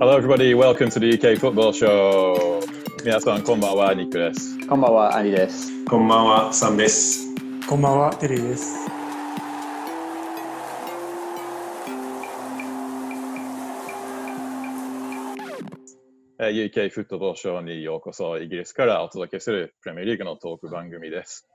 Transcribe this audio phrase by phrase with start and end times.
[0.00, 0.54] Hello, everybody.
[0.54, 2.62] Welcome to the UK Football Show.
[3.04, 4.56] 皆さん、こんばんは、ニックです。
[4.68, 5.84] こんばんは、アニです。
[5.86, 7.26] こんばんは、サンです。
[7.68, 8.88] こんばんは、テリーです。
[16.38, 21.48] えー UK フットボールショーにようこそ、イギリスからお届けするプレミアリーグのトーク番組です。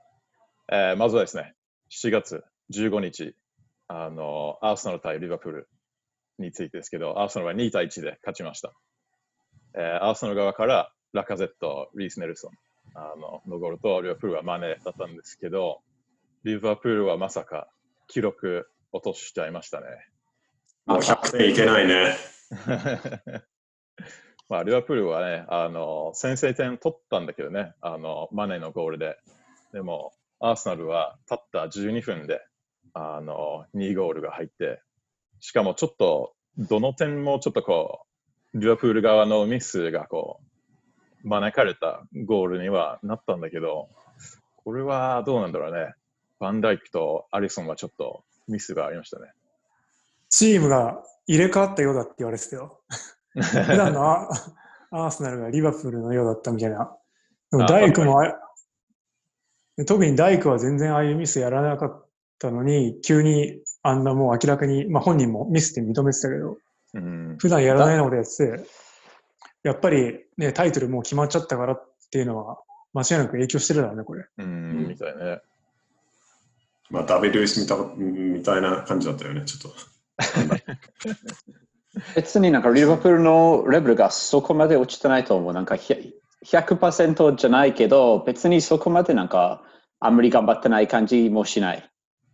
[0.70, 1.54] えーまずはですね、
[1.90, 3.34] 7月15日、
[3.88, 5.68] あの、アーセナル対リバプール
[6.38, 8.72] についてですけど、アーセナルは2対1で勝ちました。
[9.76, 12.50] えーアーセナル側からラカゼット、リース・ネルソン
[12.94, 15.80] あののゴールとリバプールはマネだったんですけど、
[16.44, 17.68] リバプールはまさか
[18.08, 19.86] 記録落としちゃいましたね。
[20.86, 22.16] もう100点いけないね。
[24.48, 29.18] まあ、リバプールはね、あの、先制点取ったんだけどね、あの、マネのゴールで。
[29.72, 32.40] でも、アーセナルはたった12分で、
[32.92, 34.82] あの、2ゴールが入って、
[35.44, 38.06] しかもちょっと、どの点もちょっとこ
[38.54, 40.40] う、リバプール側のミスがこ
[41.22, 43.90] う、招かれたゴールにはなったんだけど、
[44.56, 45.92] これはどうなんだろうね。
[46.40, 49.32] バンダイクとアリソンはちょっとミスがありましたね。
[50.30, 52.80] チームが入れ替わったようだって言われてたよ。
[53.36, 54.28] 普段のア
[54.92, 56.96] アーセナルがリバプールのようだったみたいな。
[57.50, 58.34] でもあ大工もあ
[59.86, 62.06] 特に大工は全然ああいうミスやらなかっ
[62.38, 66.56] たのに、急にあんなもう明らかに、まあ本人もミスって認めてたけど、
[66.94, 68.68] うん、普段やらないようなことやってて、
[69.62, 72.58] やっぱりね、タイトルもう決まっちゃったからっていうのは、
[72.94, 74.24] 間違いなく影響してるだろうね、これ。
[74.38, 75.40] うん、みたいね。
[76.90, 79.78] まあ、ダビド・ルイスみたみたいな感じだったよね、ちょっと。
[82.16, 85.52] 別になんかリバプールのレベルがそこまで落ちてないと思う。
[85.52, 89.62] なんかひ100%じゃないけど、別にそこまでなんか
[90.00, 91.90] あんまり頑張ってない感じもしない。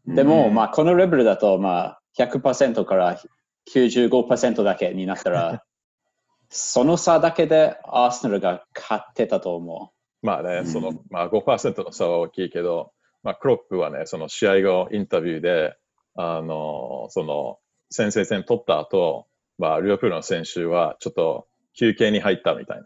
[0.07, 0.55] でも、うん。
[0.55, 3.21] まあこのレベルだと、まあ100%から
[3.73, 5.65] 95%だけになったら、
[6.49, 10.67] その差だけでアーセナルが勝ってたと思まあね、うん。
[10.67, 15.77] その、まあ5%の差は大きいけど、まあクロップはね、その試合後インタビューで、
[16.17, 17.59] あの、その、
[17.91, 19.27] 先制点取った後、
[19.59, 21.47] まあ、リバプールの選手はちょっと
[21.79, 22.85] 休憩に入ったみたいな、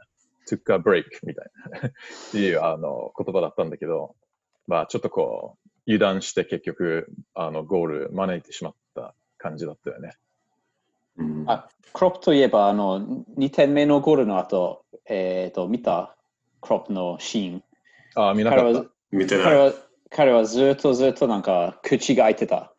[0.50, 1.92] took a break みたいなっ
[2.32, 4.16] ていうあの言葉だったんだけど、
[4.66, 10.12] まあちょっとこう、油断して結局、あの、ゴール招いてしまった感じだったよね。
[11.18, 11.44] うんう。
[11.48, 13.00] あ、クロップといえば、あの、
[13.38, 16.16] 2点目のゴールの後、えっ、と、見た？
[16.60, 17.62] クロップのシーン。
[18.14, 18.86] ああ、見なかった彼は。
[19.10, 19.44] 見てない。
[19.44, 19.72] 彼は
[20.10, 22.73] 彼はずっとずっとなんか口が開いてた。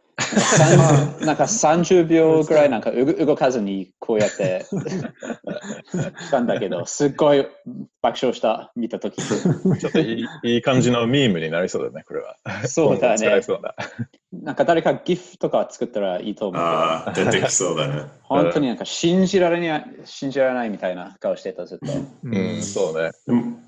[1.26, 7.46] なんか30秒ぐらいなんかう動かずにこうやってしたんだけど、 すっごい
[8.02, 9.22] 爆笑した、見たとき。
[9.22, 12.38] ちょっといいいい感じのミームになりそうだね、これは。
[12.66, 13.42] そうだね今後使え。
[13.42, 13.76] そうだ。
[14.32, 18.04] なんか誰か GIF とか作ったらいいと思うけど、ああ、出てきそうだね。
[18.24, 21.86] 本当になんか信じられない、信じられないみたいな顔してた、ずっと。
[22.24, 23.12] うん、そうね。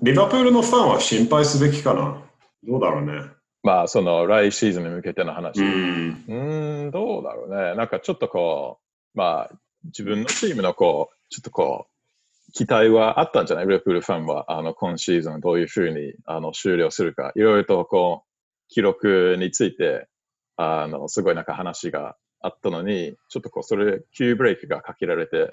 [0.00, 2.22] リバプールのファンは心配すべきかな
[2.66, 3.37] どうだろうね。
[3.62, 5.60] まあ、その来シーズンに向けての話。
[5.60, 5.64] う。
[5.64, 7.74] うんーん、どうだろうね。
[7.74, 8.78] なんかちょっとこ
[9.14, 13.66] う、まあ、自分のチームのこう、ちょっとこう、期待はあったんじゃない？
[13.66, 18.28] リバプールファンは、あの、今シーズンどういうふうに、あの、終了するか、いろいろとこう、
[18.72, 20.08] 記録について、
[20.56, 25.52] あの、すごいなんか話があったのに、ちょっとこう、それ、急ブレイクがかけられて、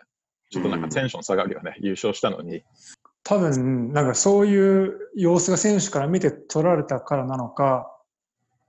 [0.51, 1.75] ちょっとなんかテンション下がるよね。
[1.79, 2.63] 優勝したのに。
[3.23, 7.91] 多分、なんかそういう様子が選手から見て取られたからなのか、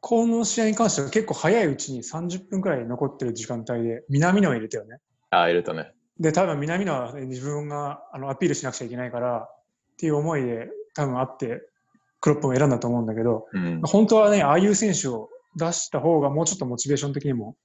[0.09, 4.99] この試合に関しては結構早いうちに30分くらい残ってる時間帯で南野を入れたよね。
[5.31, 5.91] ああ、入れたね。
[6.21, 9.57] で、多分南野は自分があのアピールしなくちゃいけないからっ
[9.99, 11.61] ていう思いで多分あって
[12.21, 13.81] クロップを選んだと思うんだけど、うん。
[13.83, 17.57] 本当はね、ああいう選手を出した方がもうちょっとモチベーション的にも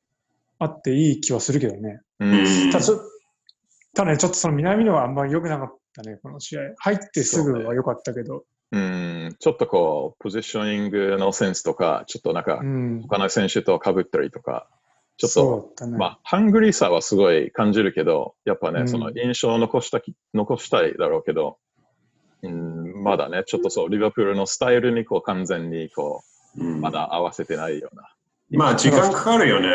[0.58, 2.02] あっていい気はするけどね。
[2.22, 3.02] うんただちょ
[3.94, 6.62] ただね、ちょっとその南野はあんまり良くなかったね、この試合。
[6.80, 8.46] 入ってすぐは良かったけど。
[8.74, 13.02] うん、ちょっとこう、ポジショニングのセンスとか、ちょっとなんかう、ん。
[13.02, 14.68] 他の選手と被ったりとか、
[15.18, 15.98] ちょっそと、ね。
[15.98, 21.58] まあ、ハングリーさはすごい感じるけど、やっぱね、うんその印象を残したき、残したいだろうけど、
[22.44, 26.24] うん、まだね、ちょっとそう、リバプールのスタイルにこう完全にこ
[26.58, 28.10] うまだ合わせてないような。
[28.52, 29.70] まあ、時間かかるよね。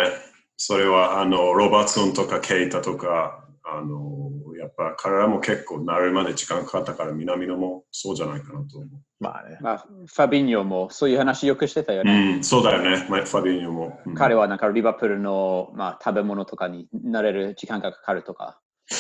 [0.57, 4.31] それは、あの、ロバーツソンとかケイタとか、あの、
[4.67, 8.87] やっぱ彼らも結構なるまで時間かかったから、南野もそうじゃないかなと思
[9.21, 9.59] まあね。
[9.61, 12.05] まあ、ファビーニョもそういう話よくしてたよう。
[12.05, 12.35] ね。
[12.37, 13.07] うん、そうだよね。
[13.09, 14.01] まあファビーニョも。
[14.05, 18.59] うん彼はなんかリバプールの、まあ、食べ物とかに慣れる時間がかかるとか。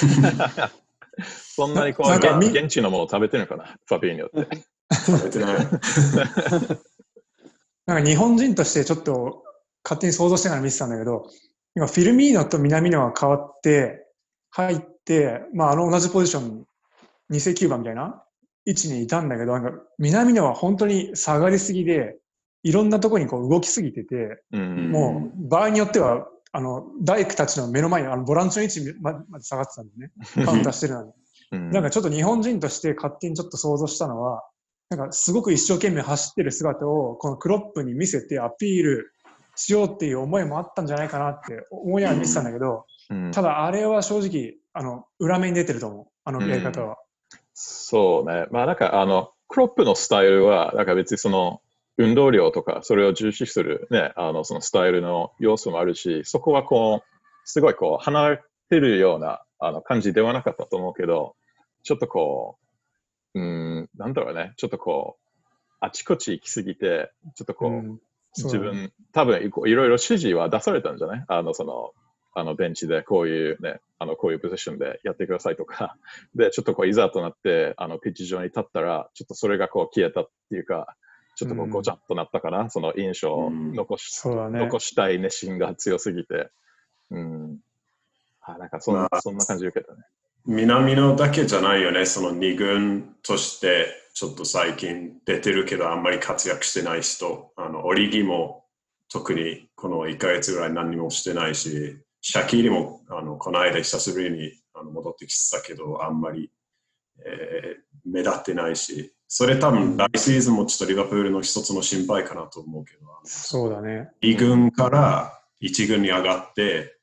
[1.24, 4.58] そんなにこう、なんかみ現現地のものを食べてるのかな、ファビーニョって。
[4.92, 5.56] 食べてない。
[7.86, 9.42] なんか日本人としてちょっと
[9.84, 11.26] 勝手に想像してから見てたんだけど、
[11.74, 14.05] 今フィルミーノと南野が変わって、
[14.56, 16.64] 入って、まあ、あの同じポジション、
[17.30, 18.22] 2世9番みたいな
[18.64, 22.16] 位置にいたんだけど、なんか南野は本当に下がりすぎで、
[22.62, 24.90] いろんなところにこう動きすぎてて、うん。
[24.90, 30.10] もう場合によっては、あの大工たちの目の前にあのボランチの位置ままで下がってたんでね、
[30.46, 31.08] カウンターしてるのに。
[31.08, 34.42] うんなんかちょっと日本人として勝手にちょっと想像したのは、
[34.90, 39.12] なんかすごく一生懸命走ってる姿をこのクロップに見せてアピール
[39.54, 46.06] しようっていう思いもあったんじゃないかなって思いながら見てたんだけど、うんただあれは正直、あの、裏目に出てると思う。
[46.24, 46.96] あのやり方は。
[47.54, 48.46] そうね。
[48.50, 51.60] まあなんかあの、クロップのスタイルは、なんか別にその、
[51.98, 61.36] 運動量とか、それを重視するね、あの、そのスタイルの要素もあるし、そこはこう、すごいこう、離れてるようなあの感じではなかったと思うけど、
[61.84, 62.58] ちょっとこ
[63.34, 65.36] う、うん、なんだろうね、ちょっとこう、
[65.80, 68.00] あちこち行き過ぎて、ちょっとこう、うん
[68.38, 71.24] 自分、多分いろいろ指示は出されたんじゃない？
[71.26, 71.94] あの、その、
[72.36, 75.96] あの、ベンチでこういうね、あの、こういうポジションでやってくださいとか、
[76.36, 80.96] で、ちょっとこう、いざとなって、あの、ピッチ上に立ったら、ちょっとそれがこう、消えたっていうか、
[81.34, 84.58] ちょっとこう、うんごちゃっとなったかな、その印象をうん残し、そうだね。
[84.58, 86.50] 残したい熱心が強すぎて、
[87.10, 87.58] うん。
[88.42, 90.02] あ、なんかそんな、まあそんな感じ受けたね。
[90.44, 98.64] 南野だけじゃないよね、その二軍としてちょっと最近出てるけどあんまり活躍してない人、あのオリギも
[99.08, 106.50] 特にこの1ヶ月ぐらい何もしてないし、シャキーリもあのこの間久しぶりにあの戻ってきてたけど、あんまり、
[107.24, 114.10] えー目立ってないし、それ多分来シーズンもちょっとリバプールの一つの心配かなと思うけど、そうだね。
[114.22, 116.98] 二軍から一軍に上がって、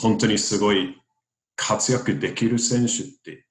[0.00, 1.00] 本当にすごい
[1.54, 3.46] 活躍できる選手って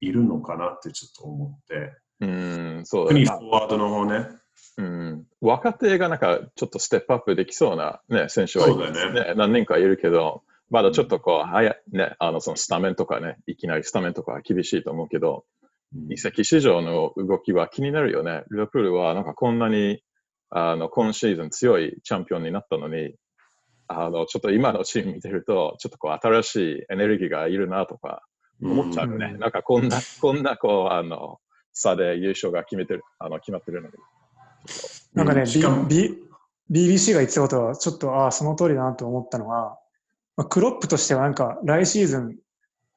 [0.00, 3.38] いるのかなってちょっと思って、うん、そう特にだね。
[3.40, 4.26] フォワードの方ね、
[4.78, 15.44] うん、若手がなんかちょっとステップアップできそうな、ね、選手はいそうだよね何人かいるけど、まだちょっとこう、早い、ね、あのそのスタメンとかね、いきなりスタメンとかは厳しいと思うけど、
[16.10, 18.44] 移籍市場の動きは気になるよね。
[18.50, 20.02] リバプールはなんかこんなに
[20.50, 23.14] あの今シーズン強いチャンピオンになったのに、
[23.86, 28.22] あのちょっと今のチーム見てると、ちょっとこう新しいエネルギーがいるなとか
[28.62, 29.30] 思っちゃうよね。
[29.34, 31.38] うんなんかこんな、こんなこう、あの、
[31.72, 33.94] 差で優勝が決めてる、あの決まってるのに。
[35.14, 35.84] なんかね、しかも。
[35.84, 36.18] B
[36.70, 39.78] BBC が言ってたことは、ちょっと、ああ、その通りだなと思ったのは、
[40.36, 42.36] まあ、クロップとしてはなんか、来シーズン、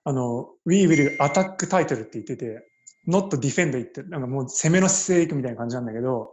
[0.04, 2.68] あの、We will attack title って言ってて、
[3.08, 6.32] not defend 言って、なんかもう攻めの姿勢でいくみたいな感じなんだけど、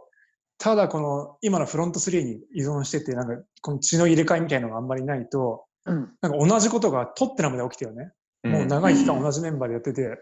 [0.57, 6.13] ただこの今のフロント3に依存してて、なんかこの血の入れ替えみたいなのがあんまりないと、うん。
[6.21, 8.11] なんか同じことがトッテナムで起きたよね。
[8.43, 10.17] もう長い期間同じメンバーでやってて、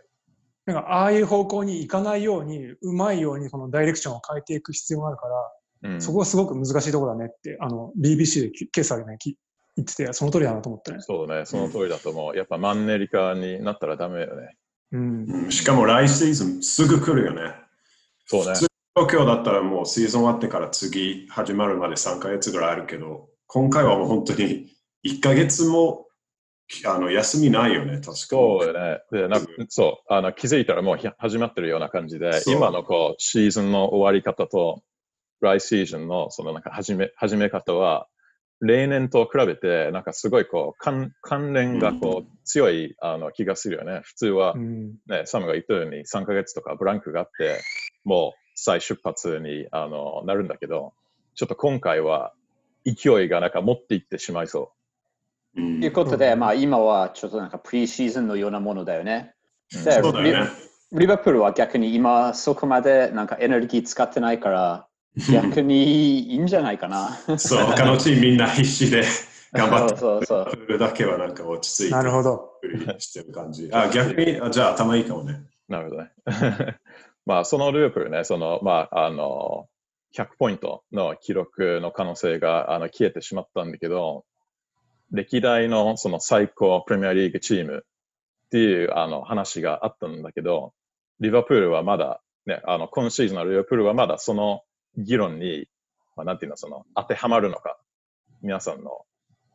[0.68, 9.38] なんかああいう方向に行かないように、うまいようにこのダイレクションを変えていく必要があるから、うんそこはすごく難しいところだねって、あの、BBC で今朝ね、き
[9.78, 10.98] 言ってて、その通りだなと思ったね。
[11.02, 12.36] そうね、その通りだと思う。
[12.36, 14.58] やっぱマンネリ化になったらダメよね。
[14.92, 15.25] うん。
[15.30, 17.56] うんしかも来シーズンすぐ来るよね。
[18.25, 18.54] そうね
[18.96, 24.75] 東京だったらもうシーズン終わってから次始まるまで3ヶ月ぐらいあるけど、今回はもう本当に
[25.06, 26.06] 1ヶ月も
[26.86, 29.02] あの休みないよね、確かそうよね。
[29.12, 34.84] で、なそう、あの気づいたらもうひ始まってるような感じで、今のこうシーズンの終わり方と、
[35.40, 38.08] 来シーズンのそのなんか始め始め方は、
[38.60, 44.02] 例年と比べて、なんかすごいこう関関連がこう強いあの気がするよね。
[44.04, 44.96] 普通はう、ん。
[45.08, 47.59] ね、サムが言ったように3ヶ月とかブランクがあって、
[48.04, 50.94] もう再出発にあのなるんだけど、
[51.36, 52.33] ちょっと今回は
[52.86, 54.78] 勢いがなんか持っていってしまいそう。
[55.57, 59.33] うんということで、うんまあ今はちょっとなんかプリシーズンのようなものだよね。
[59.69, 60.52] そうだよね。
[60.94, 64.87] リバプールは逆に今そこまでなんかエネルギー使ってないから、
[65.31, 67.09] 逆にいいんじゃないかな。
[67.37, 69.04] そう、他のチームみんな必死で
[69.52, 72.59] 頑張って、そうそうそうプールだけはなんか落ち着いてなるほど。
[72.61, 73.69] プレーしてる感じ。
[73.73, 75.42] あ、逆に、あじゃあ頭いいかもね。
[75.68, 76.11] なるほどね。
[77.26, 79.68] まあ、そのループルね、その、まあ、あの、
[80.16, 84.23] 100ポイントの記録の可能性があの消えてしまったんだけど、
[85.11, 90.73] 歴代のその最高プレミアリーグチームっていうあの話があったんだけど、
[91.19, 94.61] リバプールはまだ、ね、あの、今シーズンのリバプールはまだその
[94.97, 95.68] 議論に、
[96.16, 97.78] まあ、なんていうの、その、当てはまるのか、
[98.42, 99.06] 皆さんの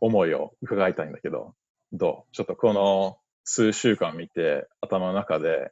[0.01, 1.55] 思いを伺いたいんだけど、
[1.93, 2.35] どう？
[2.35, 5.71] ちょっとこの数週間見て、頭の中で、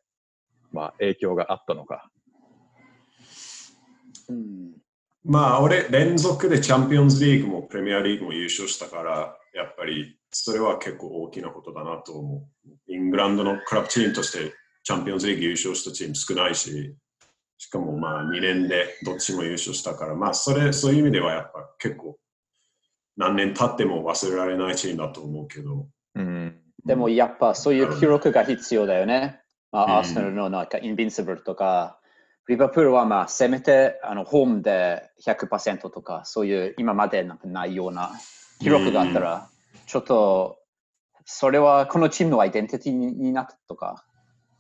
[0.73, 2.11] まあ、影響があったのか。
[4.29, 4.73] うん
[5.25, 12.93] まあ、俺、連続でチャンピオンズリーグもプレミアリーグも優勝したから、やっぱりそれは結構大きなことだなと思う。
[12.93, 14.55] イングランドのクラブチームとして
[14.85, 16.95] チャンピオンズリーグ優勝したチーム少ないし、
[17.59, 22.19] しかもまあ2年でどっちも優勝したから、まあそれ、そういう意味ではやっぱ結構
[23.17, 26.57] 何年経っても忘れられないチームだと思うけど、うん。
[26.85, 29.41] でもやっぱそういう記録が必要だよね。
[29.73, 31.99] まうんあ、アーセナルのなんかインビンシブルとか、
[32.49, 38.13] リバプールはまあせめてあのホームで100%とか、そういう今までなんかないような
[38.61, 39.49] 記録があったら、
[39.87, 40.61] ちょっと
[41.33, 44.05] それはこのチームのアイデンティティになったとか。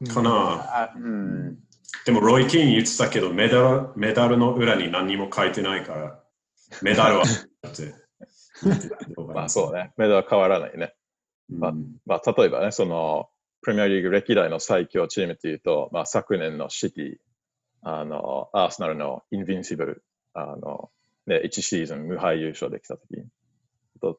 [0.09, 0.31] かな。
[0.31, 1.59] あうん、
[2.07, 6.21] でも、ロイ・キーン言ってたけど、メダルメダルの裏に何にも書いてないから、
[6.81, 7.25] メダルは。
[9.35, 9.93] まあそうね。
[9.97, 10.95] メダルは変わらないね。
[11.51, 11.59] うん。
[12.07, 13.29] まあ例えばね、その、
[13.63, 17.17] プレミアリーグ歴代の最強チームというと、まあ昨年のシティ、
[17.83, 20.05] あの、アーセナルのインビンシブル、
[20.35, 20.93] あの、
[21.27, 23.17] ね、1シーズン無敗優勝できたとき。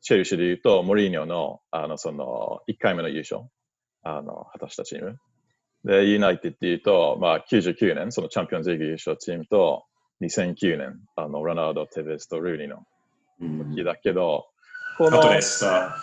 [0.02, 3.50] チェルシーで言うと、モリーニョの、あの、その、1回目の優勝、
[4.04, 5.18] あの、果たしたチーム。
[5.84, 9.86] で、ユナイテッドっていうと、まあ99年、そのチャンピオンズリーグ優勝チームと、
[10.22, 12.84] 2009年、あの、ロナウド、テベスとルーニーの
[13.42, 14.48] うん時だけど、
[14.98, 15.96] このあとでした。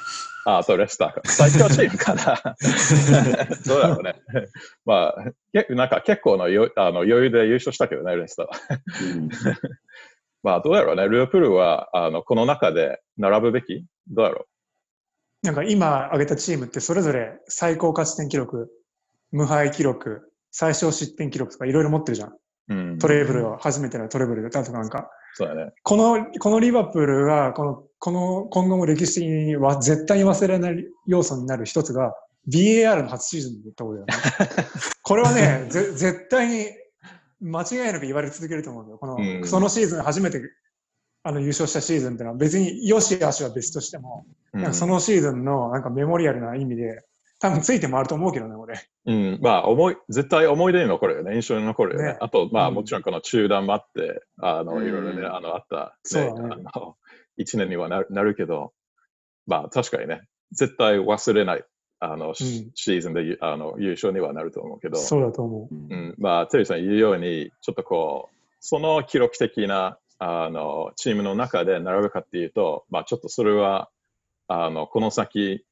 [0.45, 1.21] あ、あとレスターか。
[1.25, 2.57] 最強チームかな。
[3.67, 4.17] どうだろうね。
[4.85, 8.53] まあ、けなんか結構のよあの余裕で優勝したけどね、レスターは。
[10.45, 11.09] うんまあ、どうだろうね。
[11.09, 13.85] ループールは、あの、この中で並ぶべき？
[14.09, 14.47] どうだろ
[15.43, 18.69] なんか今挙げたチームってそれぞれ最高勝ち点記録、
[19.31, 22.31] 無敗記録、最小失点記録とかいろいろ持ってるじゃん。
[22.31, 22.35] う
[22.69, 22.99] うん。
[22.99, 25.11] トレーブルは初めてのトレーブルだとかなんか。
[25.35, 25.73] そうだね。
[25.83, 32.15] この、このリバプールが、この、この、今後も歴史的には絶対に忘れられない要素になる一つが、
[32.53, 34.15] VAR の初シーズンだったことだよね。
[35.03, 36.67] これはね、ぜ絶対に
[37.41, 38.99] 間違いなく言われ続けると思うよ。
[38.99, 39.47] この、うん。
[39.47, 40.41] そのシーズン初めて
[41.23, 44.63] あの優勝したシーズンっていうのは別に良し悪しは別としても、うん。
[44.63, 47.05] なんかそのシーズンのなんかメモリアルな意味で、
[47.41, 48.81] 多分ついて回ると思うけどね、俺。
[49.07, 51.37] うん、まあ、思い、絶対思い出に残るよね。
[51.37, 52.13] 印象に残るよね。
[52.15, 52.19] ね。
[52.21, 52.75] あと、まあ、うん。
[52.75, 54.87] もちろんこの中断もあって、あの、うん。
[54.87, 56.97] いろいろね、あの、あった、そうだねあの、
[57.37, 58.73] 一年にはなるなるけど、
[59.47, 61.65] まあ、確かにね、絶対忘れない、
[62.01, 65.75] あの、シうんシーズンでゆあの優勝にはなると思うけど、そうだと思う。
[65.75, 73.89] うん、まあ、テリーさん言うように、ちょっとこう、その記録的な、あの、チームの中で並ぶかっていうと、まあ、ちょっとそれは、
[74.49, 75.65] あの、この先、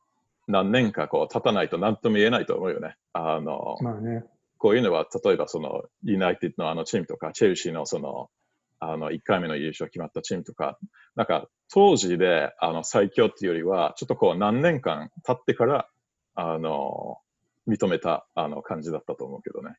[0.48, 2.96] 何年かこう立たないと何とも言えないと思うよね。
[3.12, 4.24] あの、まあね。
[4.58, 8.30] こういうのは、例えばその、ユナイテッドのあのチームとか、チェルシーのその、
[8.78, 10.78] あの、1回目の優勝決まったチームとか、
[11.14, 15.88] なんか、当時で、あの、最強っていうよりは、ちょっとこう、何年間経ってから、
[16.36, 17.18] あの、
[17.66, 19.76] 認めた、あの、感じだったと思うけどね。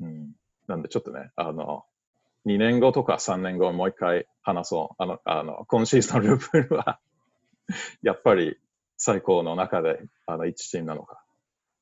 [0.00, 0.32] うん。
[0.66, 1.84] なんで、ちょっとね、あの、
[2.46, 5.02] 2年後とか3年後もう一回話そう。
[5.02, 6.98] あの、あの、今シーズンのループールは、
[8.02, 8.58] やっぱり
[8.96, 11.24] 最高の中で、あの、1チームなのか。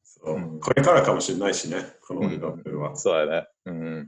[0.02, 2.96] そううんこれからかもしれないしね、このリバプールは。
[2.96, 3.48] そうだね。
[3.64, 3.82] うん。
[3.84, 4.06] うん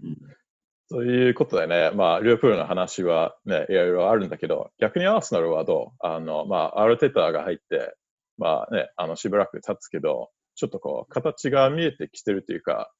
[0.93, 6.07] ということでね、まあ、リュープールの話はね、いろいろあるんだけど、逆にアーセナルはどう？
[6.07, 7.97] あの、まあ、アルテタが入って、
[8.39, 12.93] まあね、あの、しばらく経つけど、ちょっとこう、形が見えてきてるというか、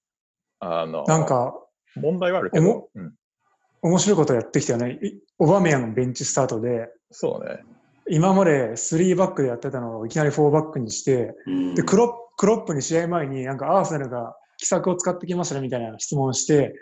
[0.61, 1.55] あの、なんか、
[1.97, 3.15] 問題はあるけおども、うん、
[3.83, 4.99] 面白いことやってきたよね。
[5.03, 7.63] いオバメヤンのベンチスタートで、そうね。
[8.09, 16.75] 今まで3バックでやってたのをいきなり4バックにして、うんで、クロックロップに試合前になんかアーセナルが奇策を使ってきましたねみたいな質問をして、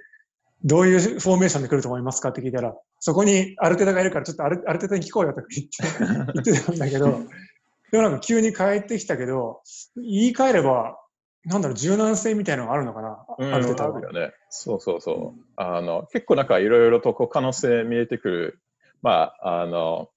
[0.62, 7.20] どういうフォーメーションで来ると思いますかって聞いたら、そこにアルテタがいるからちょっとアルアルテタに聞こうよとか言って 言ってたんだけど、
[7.90, 9.62] でもなんか急に帰ってきたけど、
[9.96, 10.98] 言い換えれば、
[11.44, 14.06] なんだろう、柔軟性みたいなのがあるのかな、うん、アルテタはある。
[14.06, 14.32] よね。
[14.50, 15.42] そうそうそう。
[15.56, 18.60] あの、結構なんかいろいろとこう可能性見えてくる。
[19.02, 20.10] まあ、あの、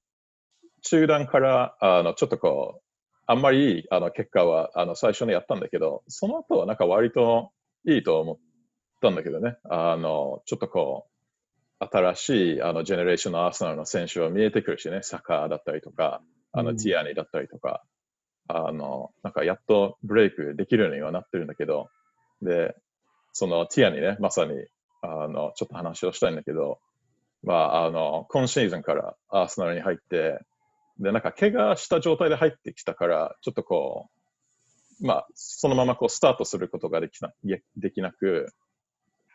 [0.81, 2.83] 中段から、あの、ちょっとこう、
[3.25, 7.51] あんまりいいあの結果はあの最初にやったんだけど、その後はなんか割と
[7.87, 8.37] いいと思っ
[9.01, 9.55] たんだけどね。
[9.69, 11.07] あの、ちょっとこ
[11.79, 16.21] う、新しいあのジェネレーションのアーセナルの選手は見えてくるしね、サッカーだったりとか、
[16.53, 16.77] あの、うん。
[16.77, 17.83] ティアニだったりとか、
[18.47, 21.89] あの、なんかやっとブレイクできるようにはなってるんだけど、
[22.41, 22.75] で、
[23.33, 24.53] そのティアにね、まさに、
[25.01, 26.79] あの、ちょっと話をしたいんだけど、
[27.43, 30.39] まあ、あの、今シーズンからアーセナルに入って、
[30.99, 34.09] で、なんか怪我した状態で入ってきたから、ちょっとこ
[35.01, 37.33] う、まあ、そのままこうスタートすることができな
[37.75, 38.53] できなく、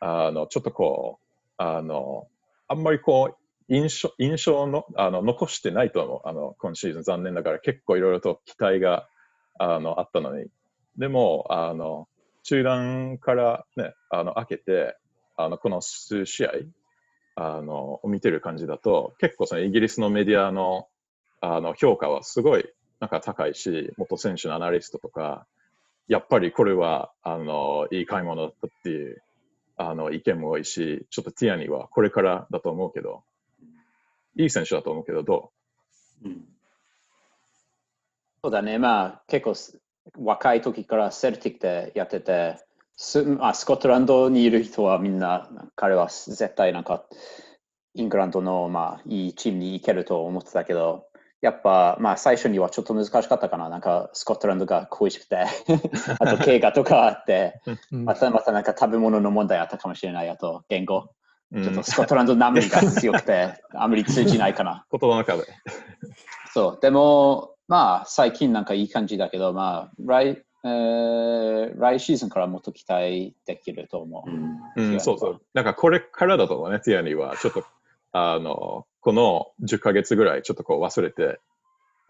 [0.00, 2.28] あの、ちょっとこう、あの、
[2.68, 6.28] あんまりこう、印象、印象の、あの、残してないと思う。
[6.28, 9.08] あの、今シーズン残念ながら結構いろいろと期待が、
[9.58, 10.46] あの、あったのに。
[10.96, 12.08] でも、あの、
[12.44, 14.96] 中断からね、あの、開けて、
[15.36, 16.50] あの、この数試合、
[17.36, 20.88] あの、を見てる感じだと、結構そのイギリスのメディアの、
[21.40, 22.64] あの、評価はすごい、
[23.00, 25.46] なんか高いし、元選手のアナリストとか、
[26.08, 29.22] やっぱりこれは、あの、いい買い物だったっていう、
[29.76, 33.22] あの、意見も多いし、ちょっとティアニーはこれからだと思うけど、
[34.38, 35.50] いい選手だと思うけど、ど
[36.24, 36.28] う？
[36.28, 36.44] ん。
[38.42, 39.80] そうだね、まあ結構す
[40.16, 42.64] 若い時からセルティックでやってて、
[42.96, 47.04] すまあ、スコットランドにいる人はみんな、彼は絶対なんか、
[47.94, 51.04] イングランドの、まあ、いいチームに行けると思ってたけど、
[51.40, 53.68] やっぱ、まあ、最初にはちょっと難しかったかな。
[53.68, 55.36] なんか、スコットランドが恋しくて、
[56.18, 57.60] あと、怪我とかあって、
[57.92, 58.04] うん。
[58.04, 60.28] またまたなんか食べ物の問題あったかもしれない。
[60.28, 61.10] あと、言語。
[61.52, 64.84] うんちょっとスコットランドナムリが強くて、 あまり通じないかな。
[64.90, 65.44] 言葉の壁。
[66.52, 66.78] そう。
[66.80, 74.80] でも、まあ、最近なんかいい感じだけど、まあ、来、えー来シーズンからもっと期待できると思う。
[74.80, 75.42] うん、そうそう。
[75.54, 77.36] なんかこれからだと思うね、ティアニーは。
[77.36, 77.64] ちょっと、
[78.12, 81.40] あの、この10ヶ月ぐらいちょっとこう忘れて、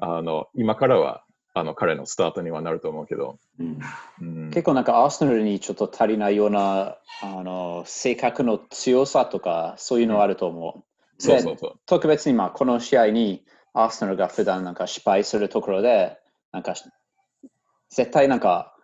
[0.00, 1.24] あの、今からは、
[1.58, 3.78] あの、彼のスタートにはなると思うけど、うん。
[4.20, 10.84] うん、結構なんかアーセナルにちょっと足りないようなあの性格の強さとかそういうのあると思
[11.18, 11.22] う。
[11.22, 11.80] でそうそうそう。
[11.86, 16.18] 特別にまあこの試合にアーセナルが普段なんか失敗するところで
[16.52, 16.74] なんか
[17.90, 18.76] 絶対なんか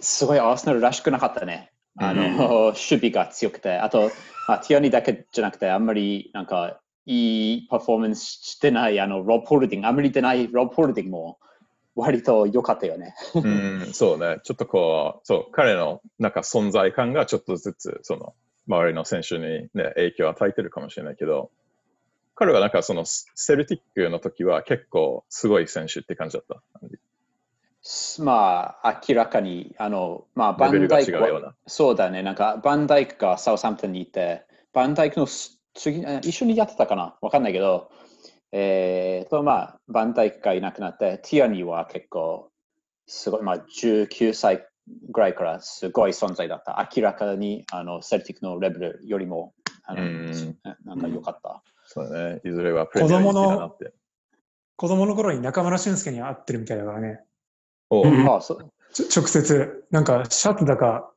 [0.00, 1.70] すごいアーセナルらしくなかったね。
[1.96, 2.36] あの、うん。
[2.36, 4.10] 守備が強くて、あと、
[4.46, 11.38] まあ、ティアニーだけじゃなくて、あんまりなんかいいパフォーマンスしてない、あの、ロブ・ホールディング、あんまり出ないロブ・ホールディングも
[11.98, 13.14] 割と良かったよね。
[13.34, 14.38] うん、そうね。
[14.44, 18.34] ちょっとこう、そう、彼のなんか存在感がちょっとずつ、その、
[18.68, 21.50] 周りの選手にね、影響を与えてるかもしれないけど、
[22.34, 26.62] 彼はなんかその、セルティックの時は結構すごい選手って感じだった。
[28.22, 31.54] まあ、明らかに、あの、まあ、バンダイクは、違うような。
[31.66, 37.16] そうだね、なんか、バンダイクがサウサンプトンにいて、バンダイクのす次、あ一緒にやってたかな？
[37.20, 37.90] わかんないけど、
[38.52, 42.50] えーと、まあ、バンダイクがいなくなって、ティアニーは結構、
[43.06, 44.66] すごい、まあ、19歳
[45.10, 46.88] ぐらいからすごい存在だった。
[46.94, 51.62] 明らかに、あの、セルティックのレベルよりも、あのうんなんか良かった。
[51.86, 52.40] そうだね。
[52.44, 53.92] いずれはプレミアリーグだなって。
[54.76, 57.20] 子供の頃に中村俊輔に会ってるみたいだからね。
[57.90, 58.58] おううんあそ
[58.92, 61.10] 直接、なんかシャツだか、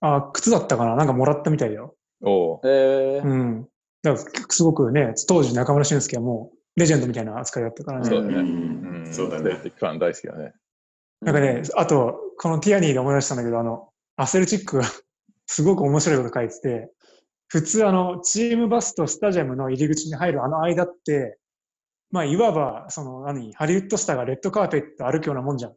[0.00, 0.96] あ、靴だったかな？
[0.96, 1.94] なんかもらったみたいだよ。
[2.22, 3.68] おうえーうん。
[4.02, 8.04] だからすごくね、当時中村俊輔はもうレジェンドみたいな扱いだったからね。
[8.08, 8.34] そうだね。
[8.36, 9.50] うんうん、そうだね。
[9.54, 10.52] ファン大好きだね。
[11.20, 14.84] なんかね、あと、このティアニーで思い出したんだけど、あの、アスレチックが
[15.46, 16.92] すごく面白いこと書いてて、
[17.48, 21.38] 普通あの、チームバスとスタジアムの入り口に入るあの間って、
[22.10, 25.72] まあ、いわば、その、何、ハリウッドスターがレッドカーペット歩くようなもんじゃん。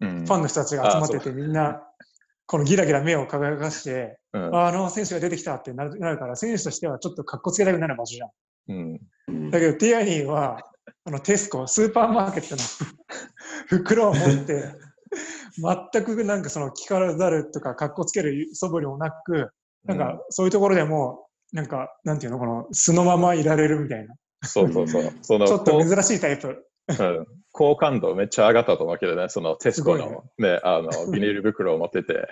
[0.00, 1.82] うんファンの人たちが集まってて、みんな、
[2.46, 8.30] このギラギラ目を輝かして、うんああの選手が出てきたってなるなるから、選手としてはちょっと格好つけたくなる場所じゃん。
[8.68, 9.00] うん。
[9.28, 10.62] うんだけど、ティアニーは、
[11.04, 12.62] あのテスコ、スーパーマーケットの
[13.68, 14.72] 袋を持って、
[15.92, 19.50] 全くなんかその着飾るとか格好つける素振りもなく、
[19.84, 24.14] なんかそういうところでも、なんか、なんていうの、この素のままいられるみたいな。
[24.42, 25.02] そうそうそう。
[25.22, 26.48] その ちょっとこ珍しいタイプ。
[26.48, 32.28] ううん好感度めっちゃ上がったと思うけどね、そのテスコすのね、あの、ビニール袋を持ってて。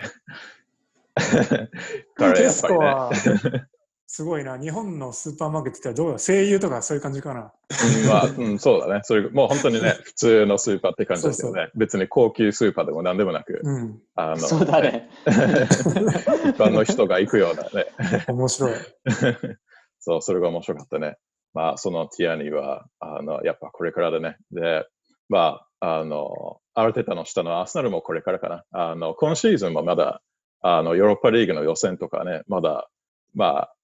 [2.15, 3.65] 彼テスやっぱりね。
[4.07, 4.59] すごいな。
[4.59, 6.19] 日本のスーパーマーケットってどうだ？
[6.19, 7.41] 声優とかそういう感じかな。
[7.41, 9.01] うんまあ、うん、そうだね。
[9.03, 11.69] それもう本当にね、 普通のスーパーって感じですよね。
[11.75, 13.99] 別に高級スーパーでも何でもなく、うん。
[14.15, 15.09] あの、そうだね。
[15.25, 17.87] 一般の人が行くようなね。
[18.27, 18.71] 面白い。
[19.99, 21.17] そう、それが面白かったね。
[21.53, 24.37] まあ、そのティアニーは、あの、やっぱこれからだね。
[24.51, 24.85] で、
[25.29, 28.63] まあ、あの、アルテタの下のアーセナルもこれからかな。
[28.71, 30.21] あの、今シーズンもまだ、
[30.61, 32.89] あの、ヨーロッパリーグの予選とかね、まだ、
[33.33, 33.74] まあ、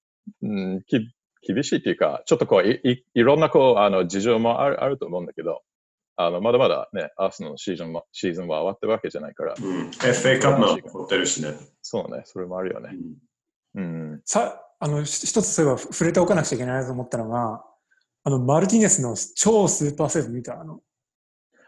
[0.42, 0.98] うん、き
[1.46, 5.62] 厳しいっていうか、ちょっとこう、いいいろんなこう、あの、事情もあるあると思うんだけど、
[6.16, 11.54] あの、まだまだね、アーセナルのシーズンも、シーズンは終わってるわけじゃないから、うん、FA カップも取ってるしね。
[11.82, 12.90] そうね、それもあるよね。
[13.74, 14.22] うん。
[14.24, 17.64] さ、あの、ひ一つそういえば触れておかなくちゃいけないなと思ったのが、
[18.24, 20.80] あの、マルティネスの超スーパーセーブ見たあの、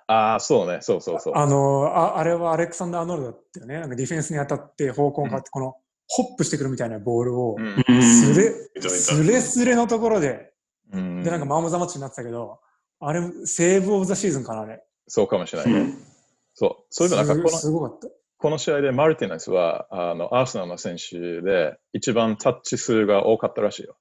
[0.07, 1.35] ああ、そうね、そうそうそう。
[1.35, 3.81] あのあ、あれはアレクサンダー・アーノルドだったよね。
[3.81, 5.77] なんかディフェンスに当たって方向変わって、この
[6.09, 10.53] ホップしてくるみたいなボールを、うんスレ、見た見たスレスレのところで、
[10.93, 12.61] うんで、なんかマン・オブ・ザ・マッチになってたけど、
[13.01, 14.83] あれ、セーブ・オブ・ザ・シーズンかな、あれ。
[15.09, 15.81] そうかもしれないね。
[15.81, 16.15] うん
[16.55, 16.85] そう。
[16.91, 18.09] そういうのなんかこすすの、ごかった。
[18.39, 23.97] この試合でマルティネスは、あの、アーセナルの選手で一番タッチ数が多かったらしいよ。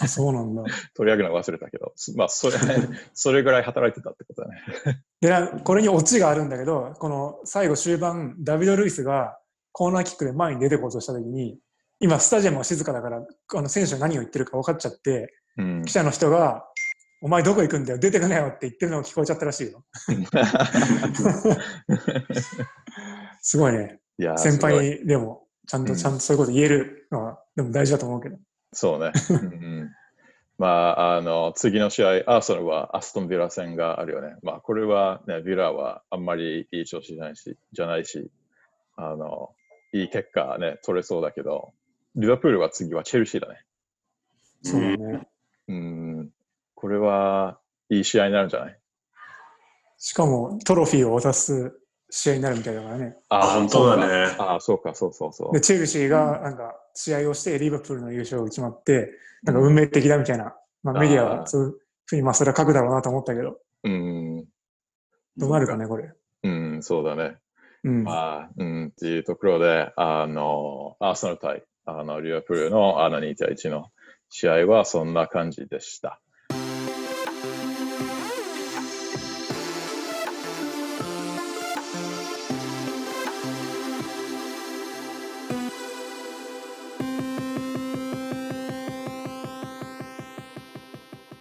[0.00, 0.62] あ、そうなんだ。
[0.94, 2.56] 取り上げるの忘れたけど、まあ、それ、
[3.14, 5.02] それぐらい働いてたってことだね。
[5.20, 9.38] で、なこれにオチがあるんだけど、この最後終盤、ダビド・ルイスが
[9.78, 11.56] コーナーキックで前に出てこうとしたときに、
[12.00, 15.92] 今、スタジアムは静かだから、あの選手が何を言ってるか分かっちゃって、うん記。
[15.92, 16.64] 者の人が、
[17.22, 19.84] お前どこ行くんだよ、出てくなよって言ってるのが聞こえちゃったらしいよ。
[23.40, 24.00] すごいね。
[24.18, 28.36] いやー先輩に、でも、ちゃんと、うんちゃんとそういうこと言えるのは、でも大事だと思うけど。
[28.72, 29.12] そうね。
[30.58, 34.34] まあ、あの、次の試合、アーソナルはアストンビラ戦があるよね。
[34.42, 38.28] まあ、これはね、ビラはあんまりいい調子じゃないし、じゃないし、
[38.96, 39.54] あの、
[39.92, 41.72] いい結果ね、取れそうだけど、
[42.14, 43.64] リバプールは次はチェルシーだね。
[44.62, 45.28] そうだね。
[45.68, 46.30] うん、
[46.74, 48.78] これはいい試合になるんじゃない？
[49.98, 51.78] しかもトロフィーを渡す
[52.10, 53.16] 試合になるみたいだからね。
[53.28, 54.36] あ、本当だね。
[54.38, 55.60] ああ、そうか、そうそうそうで、。
[55.60, 59.10] チェルシーがなんか試合をしてリバプールの優勝が決まって、
[59.42, 64.44] なんか運命的だみたいな、まあ、メディアはそういうふうに、まあそれは書くだろうなと思ったけど、うん、
[65.36, 66.12] どうなるかね、これ。
[66.44, 67.36] うん、そうだね。
[67.84, 68.04] うん。
[68.04, 73.90] まあ、うん、っていうところで、あの、アーセナル対、あの、リバプールのあの2対1の
[74.28, 76.20] 試合はそんな感じでした。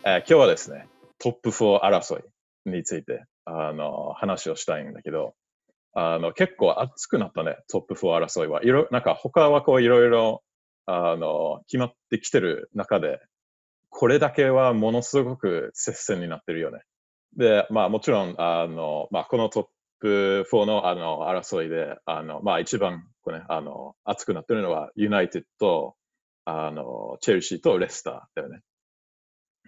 [0.05, 0.87] えー今日はですね、
[1.19, 2.23] トップ4争い
[2.65, 5.35] についてあの話をしたいんだけど、
[5.99, 8.63] あの結構熱くなったね、トップ4争いは。
[8.63, 10.43] いろなんか他はこういろいろ
[10.85, 13.19] あの決まってきてる中で、
[13.89, 16.81] これだけはものすごく接戦になってるよね。
[17.35, 19.65] で、まあもちろん、あの、まあこのトッ
[19.99, 25.95] プ4のあの争いで、あの、まあ一番こうね、あの、熱くなってるのはユナイテッド、
[26.45, 28.61] あの、チェルシーとレスターだよね。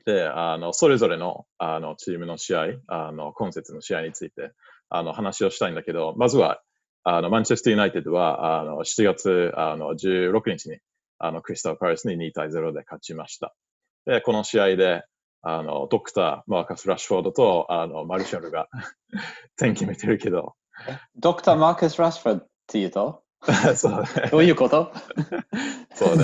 [0.05, 4.53] で、あの、それぞれの、あの、チームの試合、あの、今節の試合について、
[4.89, 6.61] あの、話をしたいんだけど、まずは、
[7.03, 10.79] あの、マンチェスターユナイテッドは、あの、7月、あの、16日に、
[11.17, 13.53] あの、クリスタルパレスに2対0で勝ちました。
[14.05, 15.03] で、この試合で、
[15.41, 18.67] あの、ドクター、マーカス・ラッシュフォードと、あの、マルシャルが
[19.57, 20.55] 点決めてるけど、
[21.15, 23.23] ドクター・マーカス・ラッシュフォードって言うと？
[23.75, 24.07] そうね。
[24.31, 24.91] どういうこと？
[25.95, 26.23] そうね。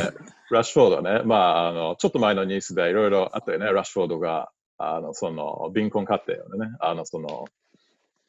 [0.52, 1.22] ラッシュフォードね。
[1.24, 3.66] まあ、あの、ちょっと前のニュースでいろいろあったよね。
[3.66, 7.46] ラッシュフォードが、あの、その、貧困家庭をね、あの、その、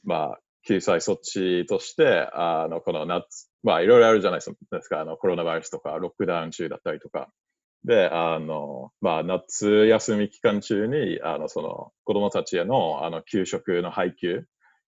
[0.07, 5.01] まあ、救済措置として、あの、この夏、まあ、いろいろあるじゃないですか。
[5.01, 7.29] あの、コロナウイルスとか、ロックダウン中だったりとか。
[7.85, 14.45] で、あの、まあ、夏休み期間中に、あの、その、子供たちへの、あの、給食の配給、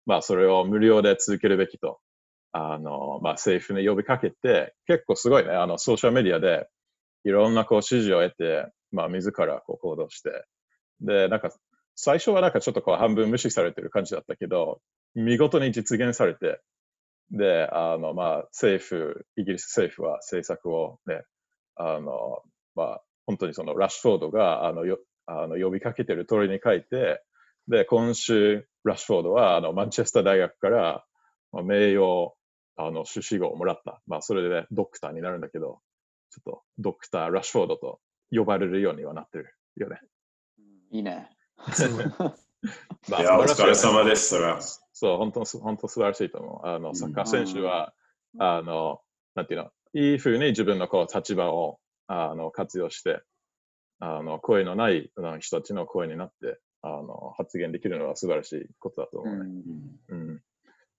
[0.06, 1.98] まあ、それを無料で続けるべきと、
[2.52, 6.68] あの、まあ、政府に呼びかけて、結構すごいね、あの、ソーシャルメディアで、
[7.24, 10.30] いろんなこう指示を得て、まあ、自らこう行動して、
[11.00, 11.50] で、なんか、
[11.96, 14.80] 最初はなんかちょっとこう半分無視されてる感じだったけど、
[15.16, 16.60] 見事に実現されて、
[17.30, 21.22] で、あの、まあ、政府、イギリス政府は政策をね、
[21.74, 22.42] あの、
[22.74, 27.22] まあ、本当にそのラッシュフォードが、あの、よあの呼びかけてる通りに書いて、
[27.66, 31.04] で、今週、ラッシュフォードは、あの、マンチェスター大学から、
[31.50, 32.32] まあ、名誉、
[32.76, 34.02] あの、修士号をもらった。
[34.06, 35.80] まあ、それで、ね、ドクターになるんだけど、
[36.30, 38.00] ちょっと、ドクター、ラッシュフォードと
[38.30, 39.98] 呼ばれるようにはなってるよね。
[40.92, 41.30] いいね。
[42.64, 43.22] すごい。
[43.22, 44.60] や、お疲れ様です、それは。
[44.60, 46.66] そう、本当す、本当素晴らしいと思う。
[46.66, 47.92] あの、サッカー選手は、
[48.38, 49.00] あの、
[49.34, 53.22] なんていうの、いいふうに自分のこう立場を、あの、活用して、
[53.98, 59.44] あの、声のないあの人たちの声になって、あの、発言できるのは素晴らしいことだと思うね。
[60.08, 60.42] うん。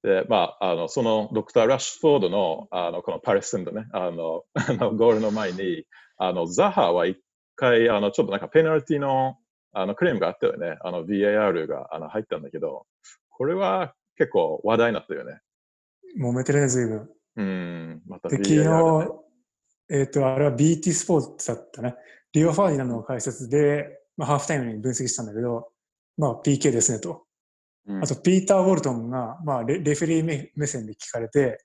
[0.03, 5.85] で、まあ、あの、そのドクター・ラッシュフォードの、あの、このパレス戦でね、あの、あのゴールの前に、
[6.17, 7.19] あの、ザハは一
[7.55, 9.37] 回、あの、ちょっとなんかペナルティの、
[9.73, 10.77] あの、クレームがあったよね。
[10.81, 12.85] あの、VAR があの入ったんだけど、
[13.29, 15.39] これは結構話題になったよね。
[16.19, 17.09] 揉めてるね、随分。
[17.35, 19.05] うん、またで、VAR ね
[19.89, 21.95] 日、えっ、と、あれは BT スポーツだったね。
[22.33, 25.69] リオ・ファーディナンドの解説で、まあ、ハーフタイムに分析したんだけど、
[26.17, 27.23] まあ、PK ですねと。
[27.87, 31.63] うんあと、ピーター・ウォルトンが、まあレ、レフェリー目目線で聞かれて、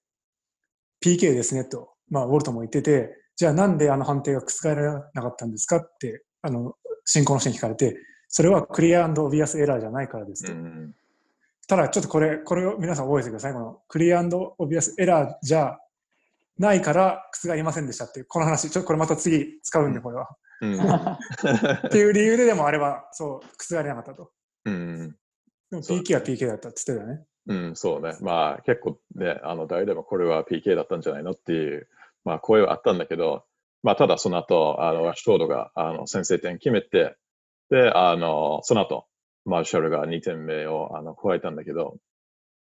[1.05, 7.97] PK ですねと、まあ、ウォルトンも言ってて、じゃあなんであの判定が覆られなかったんですかって、あの、進行の人に聞かれて、
[8.29, 10.53] それはクリアオビアスエラーじゃないからですと。
[10.53, 10.95] うん、
[11.69, 13.53] ただ、ちょっとこれ、これを皆さん覚えてください。
[13.53, 14.23] このクリア
[14.59, 15.79] オビアスエラーじゃ
[16.59, 20.29] ないから覆りませんでしたっていう、この話、ちょっとこれまた次使うんで、これは。
[20.62, 20.81] うん、
[21.87, 24.31] っていう理由ででもあれは、そう、覆りなかったと。
[24.65, 25.17] うん、
[25.71, 27.25] でも PK は PK だったって言ってたよね。
[27.47, 28.17] うん、そうね。
[28.21, 31.88] まあ結構ね、あの誰でもこれは PK だったんじゃないのっていう、
[32.25, 33.45] まあ声はあったんだけど、
[33.83, 37.16] まあただその後、あの、ラッシュフォードがあの先制点決めて、
[37.71, 39.07] で、あの、その後、
[39.45, 41.97] マーシャルが2点目をあの加えたんだけど、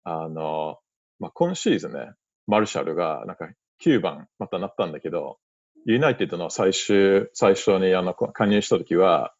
[0.03, 0.77] あの、
[1.19, 2.11] まあ今シーズンね、
[2.47, 3.49] マルシャルがなんか
[3.83, 5.37] 9番またなったんだけど、
[5.85, 9.33] ユナイテッドの最終、最初にあの加入した時は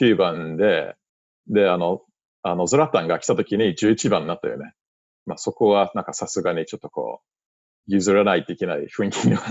[0.00, 0.94] 9番で、
[1.48, 2.02] で、あの、
[2.42, 4.72] あの、ゾラタンが来た時に11番になったよね。
[5.26, 7.26] まあそこはなんかさすがにちょっとこう、
[7.86, 9.42] 譲らないといけない雰囲気には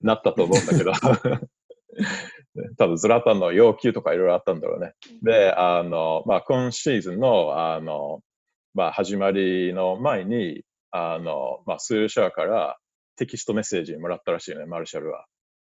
[0.00, 0.92] な ったと思うんだけど。
[2.76, 4.94] 多分ズラタンの要求とかいろいろあったんだろうね。
[5.22, 8.20] で、あの、まあ、今シーズンの、あの、
[8.74, 12.78] まあ、始まりの前に、あの、まあ、スーシャーから
[13.16, 15.26] テキストメッセージもらったらしいね、マルシャルは。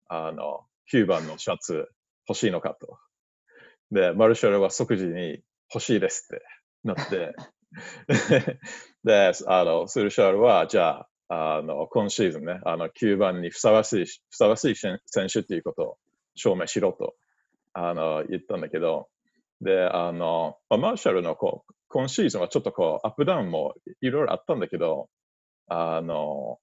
[0.09, 1.89] あの、9番のシャツ
[2.29, 2.99] 欲しいのかと。
[3.91, 6.45] で、マルシャルは即時に欲しいですって
[6.85, 7.35] なって、
[9.05, 14.99] で、あの、スーシャルは、じゃあ、あの、今シーズンね、あの、9番にふさわしい、ふさわしい選
[15.33, 15.99] 手っていうことを
[16.35, 17.15] 証明しろと、
[17.73, 19.09] あの、言ったんだけど、
[19.61, 25.09] で、あの、マーシャルのこう、今シーズンはちょっとこう、アップダウンもいろいろあったんだけど、
[25.69, 26.59] あの、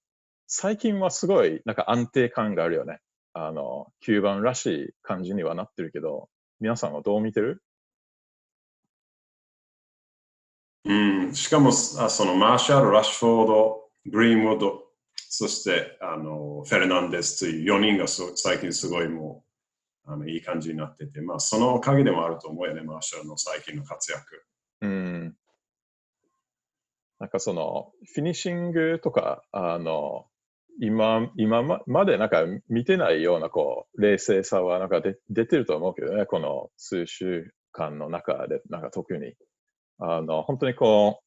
[0.47, 2.99] 最近はすごいなんか安定感があるよね。
[3.31, 6.27] あの、9番らしい感じにはなってるけど、
[6.59, 7.63] 皆さんはどう見てる？
[10.83, 10.93] う
[11.29, 14.83] ん、しかも、あそのマーシャル、ラッシュフォード、グリーンウッド、
[15.15, 19.43] そしてあのフェルナンデスという4人が最近すごいも
[20.05, 24.43] うあのいい感じになってて、まあそのおかげでもあると思うよね、マーシャルの最近の活躍。
[24.81, 25.35] うん。
[27.19, 30.27] なんかその、フィニッシングとか、あの、
[30.79, 39.33] 今、今ままでなんか見てないようなこう、冷静さはなんかで出てると思うけどね、この数週間の中で、なんか特に。
[39.99, 41.26] あの、本当にこう、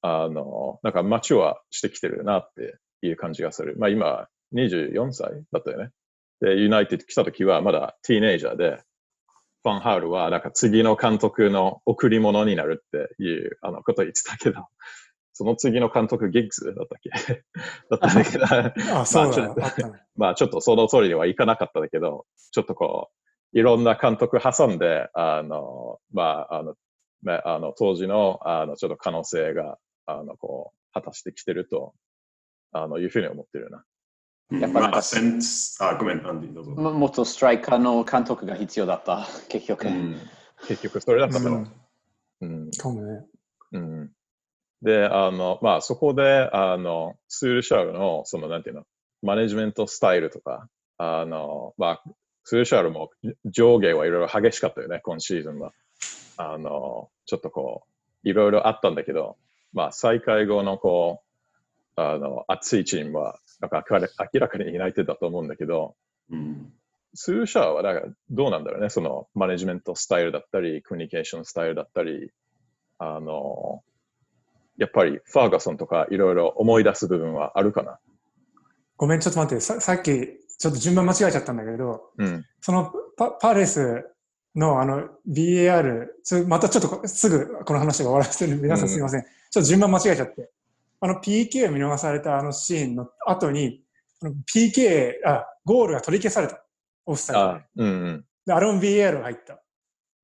[0.00, 3.76] あの、なんかマチュアしてきてるなっていう感じがする。
[3.78, 5.90] まあ今、24歳だったよね。
[6.40, 8.82] で、ユナイテッド来た時はまだティーネイジャーで、
[9.62, 14.66] ファンハウルはなんか次の監督の贈り物になるっていうあのことを言ってたけど、
[15.34, 17.10] その次の監督ギッグスだったっけ？
[17.90, 18.44] だったんだけど、
[19.00, 20.02] あ、そうだ、まあちょっとあったね。
[20.16, 23.10] まあちょっとその通りにはいかなかったんだけど、ちょっとこ
[23.52, 26.74] う、いろんな監督挟んで、あの、まあ、あの、
[27.22, 29.78] まあ、あの当時の、あの、ちょっと可能性が、
[30.08, 31.94] あの、こう、果たしてきてると、
[32.72, 33.84] あの、いうふうに思ってるな。
[34.50, 36.70] うんやっぱなんかまあ、センスあ、ごめん、アンディ、どうぞ。
[36.70, 39.88] ももっとストライカーの監督が必要だった、結局。
[39.88, 40.16] うん、
[40.66, 41.56] 結局それだったから。
[41.56, 41.72] うん
[42.40, 43.26] うんかもね。
[43.72, 44.10] うん
[44.80, 48.84] で、あの、まあ、そこで、あの、スールシャールの、その、なんていうの、
[49.22, 50.68] マネジメントスタイルとか、
[50.98, 52.02] あの、まあ、
[52.44, 53.10] スールシャールも
[53.44, 55.72] 上下はいろいろ激しかったよね、今シーズンは。
[56.36, 57.82] あの、ちょっとこ
[58.24, 59.36] う、いろいろあったんだけど、
[59.72, 61.22] まあ、再開後の、こ
[61.96, 65.96] う、あの、熱いチームは、なんか明ら明らかにユナイテッドだと思うんだけど、
[66.30, 66.72] うん
[67.14, 72.30] スールシャーは、なんか、どうなんだろうね、その、マネジメントスタイルだったり、コミュニケーションスタイルだったり、
[72.98, 73.82] あの、
[74.76, 77.98] やっぱりファーガソンとかいろいろ思い出す部分はあるかな。
[78.96, 82.46] ごめん、ちょっと待って、ささっきちょっと順番間違えちゃったんだけど、うん。
[82.60, 84.04] そのパパレス
[84.54, 89.24] のあの BAR、つまたちょっとこすぐこの話が終わらせてるんで、皆さんすみません。
[89.50, 90.50] ちょっと順番間違えちゃって。
[91.00, 93.82] あの PK を見逃されたあのシーンの後に、
[94.52, 96.64] PK、あ、ゴールが取り消された。
[97.06, 98.24] オフサイドであ、うんうん。
[98.44, 99.62] で、あれも BAR が入った。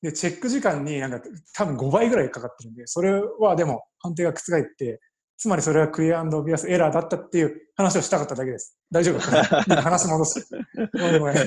[0.02, 1.20] で、チェック時間になんか
[1.54, 5.00] 多分5倍ぐらいかかってるんで、それはでも判定が覆って、
[5.36, 8.78] つまりそれはクリアオビアスエラーだったっていう話をしたかっただけです。
[8.90, 9.80] 大丈夫かな？
[9.82, 10.46] 話戻す。
[10.92, 11.36] ごめんごめん。
[11.36, 11.40] い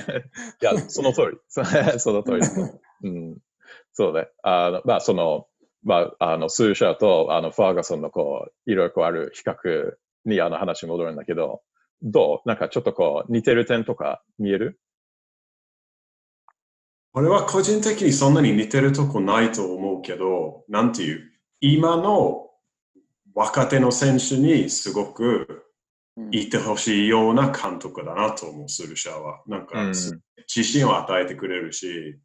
[0.61, 1.37] や、その通り。
[1.47, 1.63] そ
[1.99, 2.81] その通りう。
[3.03, 3.37] うん。
[3.93, 4.27] そうね。
[4.43, 5.47] あの、まあ、その、
[5.83, 9.93] まあ、あの、スーシャーと、あの、ファーガソンの、こう、いろいろこうある比較
[10.25, 11.61] に、あの、話戻るんだけど、
[12.01, 12.47] どう？
[12.47, 14.79] なんかちょっとこう、似てる点とか見える？
[17.13, 22.49] 俺は個人的にそんなに似てるとこないと思うけど、なんていう、今の
[23.33, 25.63] 若手の選手にすごく
[26.17, 26.29] うん。
[26.31, 29.43] いてほしいような監督だなと思う、スルシャーは。
[29.45, 29.93] なんか、うん。
[29.93, 32.19] 自信を与えてくれるし、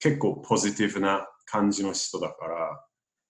[0.00, 2.84] 結構ポジティブな感じの人だから、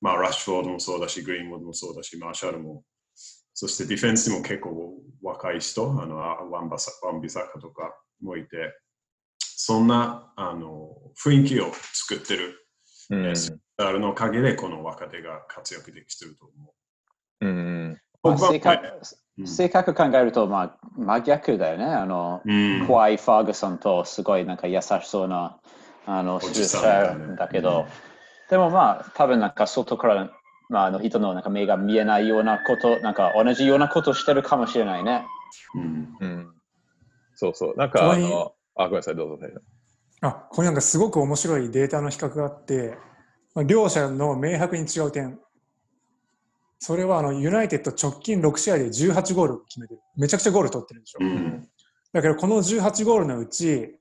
[0.04, 2.84] まあ、ラッシュフォードもそうだし、グリーンウッドもそうだし、マーシャルも、
[3.54, 8.74] そしてディフェンスにも結構若い人、あのあワンバサワンビサカとかもいて、
[9.38, 10.90] そんなあの
[11.24, 12.66] 雰囲気を作ってる、
[13.08, 13.34] うん。
[13.78, 16.74] あるのおかげでこの若手が活躍できてると思
[17.40, 17.46] う。
[17.46, 17.98] うん。
[18.22, 18.86] 僕は正確
[19.38, 19.46] うん。
[19.46, 21.86] 正確考えると、まあ、真逆だよね。
[21.86, 22.86] あの、うん。
[22.86, 25.58] 怖いファーグソンとすごいなんか優しそうな
[26.04, 27.86] あのスーシじさんみたいなャーだけど、
[28.50, 30.30] でもまあ多分なんか外から、
[30.68, 35.26] まあ、あの人のなんか目が見えないようなこと、なんか同じようなことしてるかもしれないね。
[35.74, 36.54] うんうん。
[37.34, 37.74] そうそう。
[37.76, 39.46] なんか、あの、あ、ごめんなさい、どうぞ。
[40.20, 42.96] あ、ここになんかすごく面白いデータの比較があって、
[43.54, 45.38] まあ両者の明白に違う点。
[46.78, 50.00] それはあのユナイテッド直近6試合で18ゴール決めてる。
[50.16, 51.18] めちゃくちゃゴール取ってるでしょ。
[51.20, 51.68] うん
[52.12, 53.98] だけどこの18ゴールのうち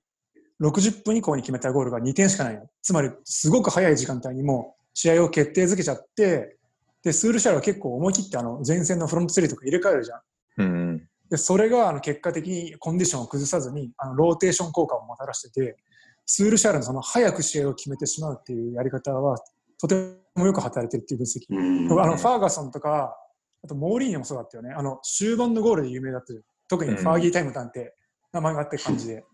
[0.62, 2.68] 60分以降に決めたゴールが2点しかないの。
[2.82, 6.58] つまりすごく早い時間帯にもう試合を決定づけちゃって、
[7.04, 10.22] で、スールシャルは結構思い切ってあの前線のフロント3とか入れ替えるじゃん。
[10.58, 11.10] うん。
[11.30, 15.78] で、それがあの結果的にコンディションを崩さずにあのローテーション効果をもたらしてて、
[16.26, 19.38] スールシャールのその早く試合を決めてしまうっていうやり方は、
[19.80, 19.96] とて
[20.36, 21.46] もよく働いてるっていう分析。
[21.50, 23.18] うんあのファーガソンとか、
[23.64, 24.74] あとモーリーニョもそうだったよね。
[24.74, 27.96] あの終盤のゴールで有名だったよ特にファーギータイムなんて
[28.32, 29.26] 名前があって感じで。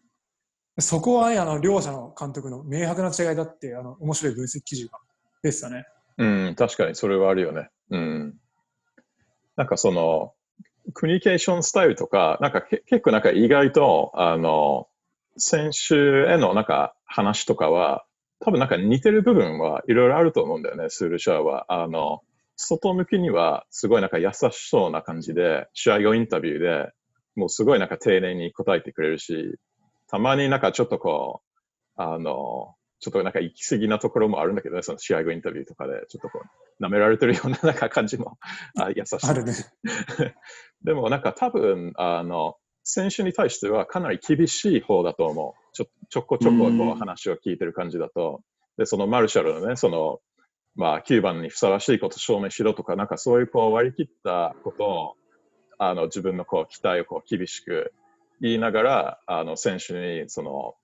[0.82, 5.00] そこはね、あの両者の監督の明白な違いだって、あの面白い分析記事が
[5.44, 5.86] 出てたね。
[6.18, 7.70] うん、確かにそれはあるよね。
[7.90, 8.36] うん。
[9.56, 10.34] なんかその、
[10.94, 14.88] コミュニケーションスタイルとか、なんかけ結構なんか意外と、あの、
[15.38, 18.06] 選手へのなんか話とかは、
[18.40, 21.66] 多分なんか似てる部分はいろいろあると思うんだよね、スールシャーは。
[21.70, 22.22] あの、
[22.56, 26.92] 外向きにはすごいなんか優しそうな感じで、試合後インタビューで
[27.36, 29.56] もうすごいなんか丁寧に答えてくれるし、
[30.10, 31.42] たまになんかちょっとこ
[31.98, 38.38] う、あの、ちょっとなんか行き過ぎなところもあるんだけどね、その試合後インタビューとかで、ちょっとこう、舐められてるようななんか感じも
[38.78, 39.30] あ優しい。
[39.30, 39.54] あるね。
[40.84, 45.74] でもなんか多分、あの、選手に対してはかなり厳しい方だと思う。
[45.74, 48.42] ちょちょこちょここう話を聞いてる感じだと。
[48.78, 50.20] で、そのマルシャルのね、その、
[50.76, 55.16] まあ、9番にふさわしいことを証明しろとか、なんかそういうこう割り切ったことを、
[55.78, 57.94] あの、自分のこう期待をこう厳しく
[58.42, 60.76] 言いながら、あの、選手にその、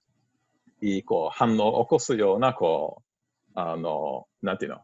[0.81, 4.81] いいこう反応を起こすような、こう、あの、なんていうの、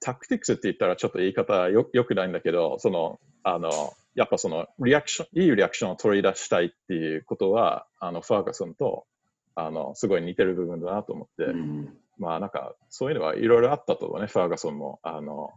[0.00, 3.70] タクティクスって言ったらちょっと言い方よよくないんだけど、その、あの、
[4.14, 9.06] やっぱその、リアクション、いいリアクションを取り出したいっていうことは、あの、ファーガソンと、
[9.54, 11.96] あの、すごい似てる部分だなと思って、うん。
[12.18, 15.00] まあなんか、そういうのはいろいろあったと思うね、ファーガソンも。
[15.02, 15.50] あの、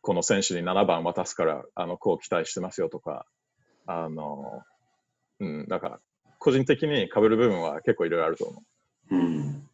[0.00, 3.26] この選手に7番渡すから、あの、こう期待してますよとか、
[3.86, 4.62] あの、
[5.40, 6.00] うん、なんか、
[6.38, 8.62] 個人的に被る部分は結構いろいろあると思
[9.10, 9.14] う。
[9.14, 9.68] うん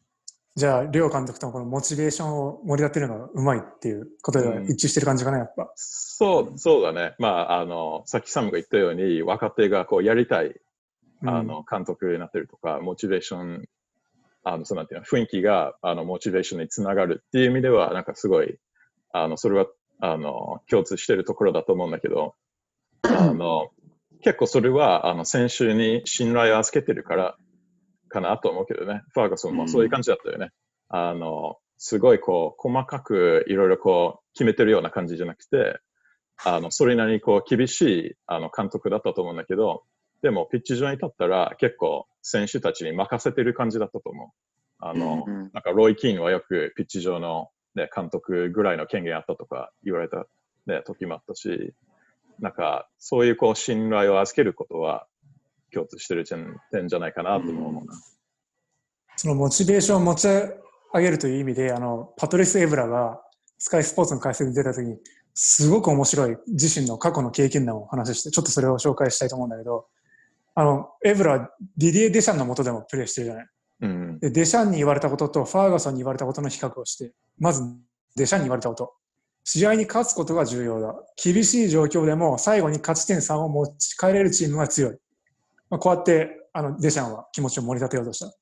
[0.55, 5.73] じゃあ、両監督ともこのモチベーションを盛り立てるのがうまいっていうことでは一致してる感じかな、やっぱ。
[5.77, 7.15] そう、そうだね。
[7.19, 10.55] まあ、あの、さっきサムが言ったように、若手がこうやりたい、
[11.25, 13.65] あの、監督になってるとか、モチベーション、
[14.45, 18.59] あの、そうなんていうの、雰囲気が、あの、モチベーションにつながるっていう意味では、なんかすごい、
[19.13, 19.67] あの、それは、
[20.01, 22.35] あの、共通してるところだと思うんだけど、
[23.05, 23.71] あの、
[24.23, 27.37] 結構それは、あの、選手に信頼を預けてるから、
[28.09, 29.03] かなと思うけどね。
[29.15, 30.51] ファーガソンもそういう感じだったよね。
[30.89, 35.81] あの、すごいこう、細かくいろいろこう、決めてるような感じじゃなくて、
[36.45, 39.83] あの、それなりにこう、厳しい、あの、監督だったと思うんだけど、
[40.23, 44.29] でも、ピッチ上に立ったら、結構、選手たちに任せてる感じだったと思う。
[44.79, 50.27] あの、うんなんか、ロイ・キーンはよくピッチ上の、ね、監督ぐらいの権限あったとか言われた、
[50.67, 51.75] ね、時もあったし、
[52.41, 55.07] なんか、そういうこう、信頼を預けることは、
[55.73, 57.95] 共通してる点じゃないかなとも思うな。
[59.17, 63.23] そのモチベーションを持ち上げるという意味で、あの、パトリス・エブラが
[63.59, 64.99] スカイスポーツの解説に出たときに、
[65.35, 69.87] すごく面白い自身の過去の経験談をお話しして、ちょっとそれを紹介したいと思うんだけど、
[70.55, 73.47] あの、エブラはディディエ・デシャンの下でもプレーしてるじゃない。
[73.83, 74.19] うん。
[74.21, 77.63] で、デシャンに言われたこととファーガソンに言われたことの比較をして、まず
[78.17, 78.95] デシャンに言われたこと。
[79.45, 80.95] 試合に勝つことが重要だ。
[81.23, 84.99] 厳しい状況でも最後に勝ち点3を持ち帰れるチームが強い。
[85.71, 88.27] まあ、こうやってあのデシャンは気持ちを盛り立てようとした。
[88.27, 88.33] うん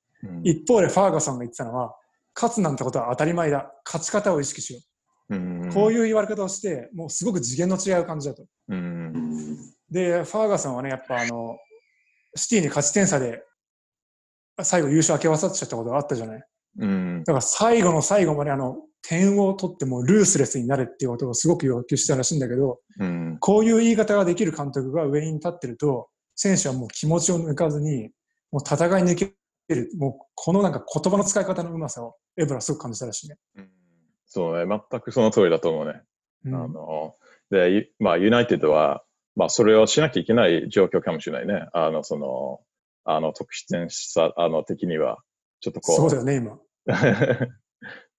[0.45, 1.95] 一方でファーガソンが言ってたのは、
[2.35, 3.73] 勝つなんてことは当たり前だ。
[3.85, 4.81] 勝ち方を意識しよ
[5.31, 5.73] うんう。
[5.73, 8.45] こういう言われ方をして、もうすごく次元の違う感じだと。
[8.69, 9.57] うんうん
[9.91, 11.57] で、ファーガソンはね、やっぱあの、
[12.37, 13.43] シティに勝ち点差で
[14.63, 16.43] 最後優勝明け渡っちゃったことがあったじゃない。
[16.79, 28.11] うんだから最後の最後まであの、点を取ってもルースレスになれっていうことをすごく要求してたらしいんだけど、うんこういう言い方ができる監督が上に立ってると、選手はもう気持ちを抜かずに、
[28.51, 29.35] もう戦い抜け
[29.75, 33.37] る、もうこのなんか言葉の使い方のうまさをエブラはすごく感じたらしいね。
[34.27, 36.03] そうね、全くその通りだと思うね。
[36.45, 37.15] うんあの、
[37.51, 39.03] で、ゆまあ、ユナイテッドは、
[39.37, 41.69] まあ、それをしなきゃいけない状況かもしれないね。
[41.73, 42.61] あの、その、
[43.05, 45.19] あの、得失点差、あの、的には、
[45.61, 46.59] ちょっとこう、そうだよね、今。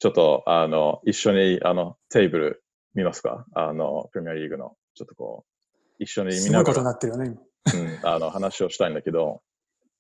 [0.02, 2.64] ちょっと、あの、一緒に、あの、テーブル
[2.96, 3.46] 見ますか？
[3.54, 7.38] あの、プレミアリーグの、ちょっとこう、一緒に見すごことにないがら、なってるよね、
[7.72, 8.10] 今。
[8.10, 9.44] うん、あの、話をしたいんだけど、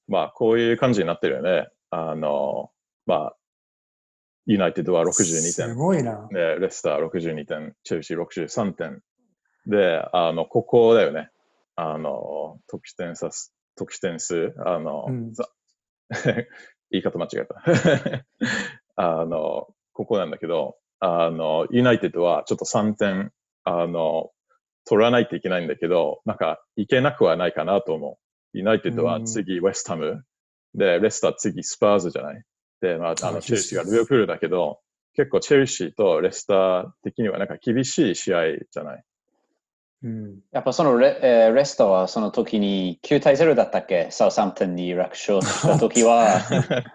[0.07, 1.67] まあ、こういう感じになってるよね。
[1.91, 2.71] あの、
[3.05, 3.35] まあ、
[4.47, 5.75] ユナイテッドは62点す。
[5.75, 6.27] ごいな。
[6.31, 9.03] で、レスター62点、チェルシー63点。
[9.67, 11.29] で、あの、ここだよね。
[11.75, 15.47] あの、得失点差す、得失点数、あの、うんざ
[16.89, 18.25] 言い方間違えた。
[18.97, 19.67] あの、
[20.01, 23.31] ここなんだけど、あの、ユナイテッドはちょっと3点、
[23.63, 24.31] あの、
[24.85, 28.17] 取らないといけないんだけど、なんか、いけなくはないかなと思
[28.53, 28.57] う。
[28.57, 30.23] ユナイテッドは次、ウェスタム。
[30.73, 32.43] で、レスター次、スパーズじゃない？
[32.81, 34.79] で、まあ、ああの、チェルシーがリバプールだけど、
[35.13, 39.03] 結構チェルシーとレスター的にはなんか厳しい試合じゃない？
[40.03, 40.39] うん。
[40.51, 44.07] やっぱそのレ,、えーレストはその時に9対0だったっけ？
[44.11, 46.41] サウサンプトンに楽勝した時は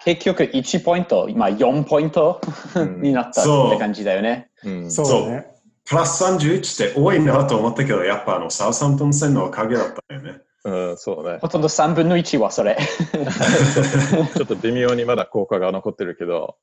[0.05, 2.41] 結局1ポイント、まあ4ポイント
[2.75, 4.51] うんになったそうって感じだよね。
[4.65, 5.47] うん、そうだね。
[5.85, 10.41] プラス31って多いなと思ったけど、やっぱあのサウサンプトン戦のおかげだったよね。
[10.65, 11.39] うん、そうね。
[11.41, 12.77] ほとんど3分の1はそれ。
[14.35, 16.57] ちょっと微妙にまだ効果が残ってるけど、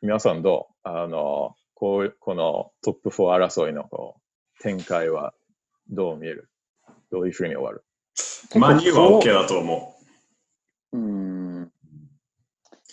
[0.00, 0.88] 皆さんどう？
[0.88, 5.34] あの、こうこのトップ4争いのこう展開は
[5.90, 6.48] どう見える？
[7.10, 7.84] どういうふうに終わる？
[8.56, 9.96] マニューは OK だと思
[10.92, 11.72] うん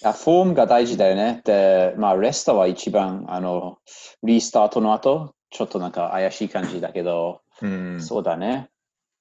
[0.01, 1.41] いやフォームが大事だよね。
[1.45, 3.77] で、まあ、レストは一番、あの、
[4.23, 8.71] リスタートの後、ちょっとなんか怪しい感じだけど、うん、そうだね。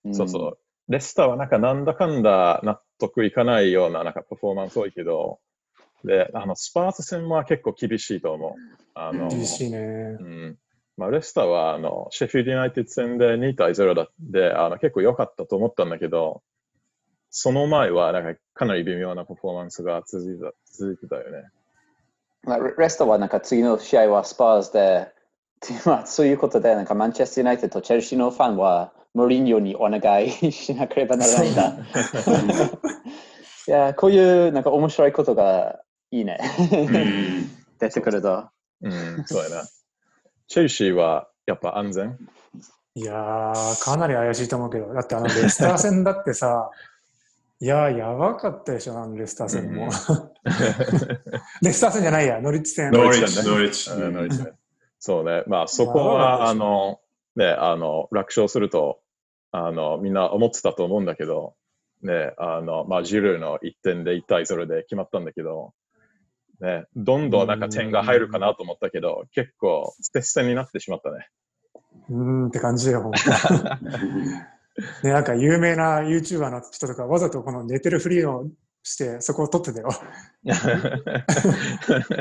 [0.09, 0.59] んそうそう。
[0.89, 5.39] レスターはなんかなんだかんだ納得いかないようななんかパフォーマンス多いけど、
[6.03, 8.53] で、あの、スパーズ戦は結構厳しいと思う。
[8.95, 10.25] あの、厳しいねう。
[10.25, 10.59] ん。
[11.01, 16.43] まあ、レスターは、あの、シェフィールドユナイテッド戦で2対0だって、あの、結構良かったと思ったんだけど、
[17.31, 21.49] その前は、なんか、かなり微妙なパフォーマンスが続いた、続いてたよね。
[22.43, 25.09] まあレ、レスターはなんか次の試合はスパーズで、
[25.87, 31.79] まあ、そういうことで、なんかマンチェスター・ユナイテッドとチェルシーのファンは、モリーニョにお願いしなければならないんだ。
[33.67, 35.81] いや、こういうなんか面白いことが
[36.11, 36.39] いいね。
[37.81, 38.51] 出てくると。
[38.83, 39.63] うん、そうやな。
[40.51, 42.19] チェルシーは、やっぱ安全？
[42.97, 46.73] いやー、かなり怪しいと思うけど、だってあのレスター戦だってさ、
[47.61, 49.85] いやー、やばかったでしょ、あのレスター戦も。
[51.63, 52.91] レスター戦じゃないや、ノリッチ戦。
[52.91, 54.53] ノリッチ、ノリッチッチ。
[54.99, 55.45] そうね。
[55.47, 56.99] まあ、そこは、あの、
[57.37, 58.99] ね、あの、楽勝すると、
[59.53, 61.55] あの、みんな思ってたと思うんだけど、
[62.03, 65.75] ね、あの、まあ、ジルーの1点で1対0で決まったんだけど、
[66.61, 71.29] ね、どんどんなんか点が入るかなと思ったけど、結構、接戦になってしまったね。
[72.11, 73.11] うーんって感じだよ。
[75.03, 78.47] ね、なんか有名な YouTuber の人とかわざとこの寝てるふりを
[78.83, 79.89] してそこを撮ってたよ。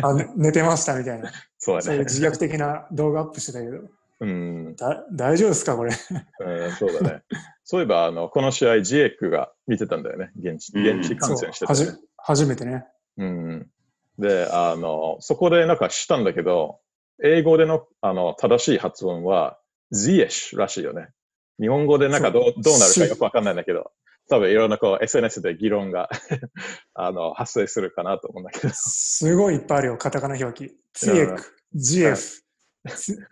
[0.04, 1.32] あ寝てましたみたいな。
[1.58, 1.82] そうだね。
[1.84, 3.78] そういう自虐的な動画アップしてたけど。
[4.22, 5.92] うん、だ大丈夫ですかこれ？
[5.92, 7.24] うん、そうだね。
[7.64, 10.32] そういえば、あの、この試合、ジエックが見てたんだよね。
[10.38, 11.94] 現地、うん現地観戦してた、はじね。
[12.18, 12.84] 初めてね。
[13.18, 13.70] うん。
[14.20, 16.80] で、あの、そこでなんかしたんだけど、
[17.24, 19.58] 英語でのあの正しい発音は
[19.94, 21.10] Z-ish らしいよね。
[21.60, 23.92] 日本語でなんかどうどうなるかよくわかんないんだけど、
[24.30, 26.10] 多分いろんなこう SNS で議論が
[26.94, 28.74] あの発生するかなと思うんだけど。
[28.74, 30.78] すごいいっぱいあるよ、カタカナ表記。
[30.94, 31.42] ツイエク、
[31.74, 32.18] ジエフ、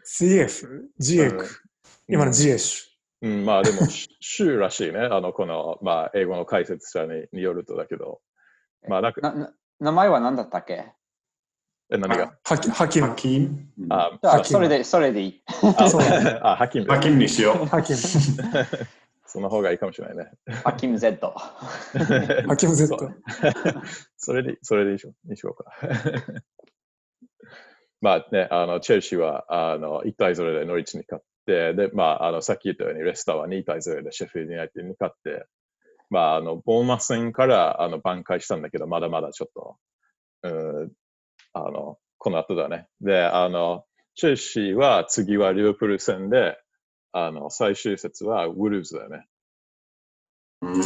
[0.03, 1.45] ツイエフ、ジエク。
[2.09, 2.87] 今のジエシ
[3.21, 3.79] うん、まあでも、
[4.19, 4.99] 州らしいね。
[4.99, 8.21] あの、この、まあ、英語の解説者にによるとだけど。
[8.87, 10.91] まあ、なんか、名前は何だったっけ？
[11.89, 12.27] え、何が？
[12.27, 12.31] ュ。
[12.43, 13.15] ハキハキムハ。
[13.15, 15.41] キムあ、あそれで、それでいい。
[15.77, 16.01] あ、そう
[16.41, 16.85] あ、ハキム。
[16.85, 17.65] ハキムにしよう。
[17.65, 17.97] ハキム。
[19.25, 20.31] その方がいいかもしれないね。
[20.63, 21.31] ハキム Z。
[22.47, 22.97] ハキム Z
[24.17, 25.71] それで、それでいいしょにしようか。
[28.01, 35.45] まあね、あの、チェルシーは、あの、1対0でノリッチに勝って、で、まあ、あの、さっき言ったように、レスターは2対0でシェフィールドユナイテッドに勝って、
[36.09, 39.77] まあ、あの、ボーマス戦から、あの、挽回したんだけど、まだまだちょっと、
[40.43, 40.91] うん、
[41.53, 42.87] あの、この後だね。
[43.01, 43.85] で、あの、
[44.15, 46.57] チェルシーは次はリバプール戦で、
[47.11, 49.27] あの、最終節はウルーズだよね。
[50.61, 50.81] うん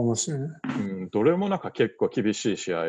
[0.00, 0.48] 面白いね。
[0.64, 2.86] うん、どれもなんか結構厳しい試合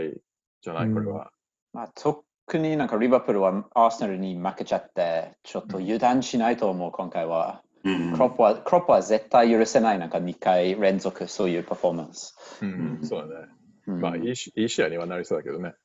[0.61, 1.31] じゃない、これは。
[1.71, 2.23] まあ、特
[2.57, 7.61] になんかリバプールはアーセナルに負けちゃって、ちょっと油断しないと思う、今回は。
[7.85, 12.35] うんクロップは、クロップは絶対許せない、なんか2回連続そういうパフォーマンス。
[12.61, 13.47] うん、そうだね。
[13.87, 15.75] うんまあ、いいしいい試合にはなりそうだけどね。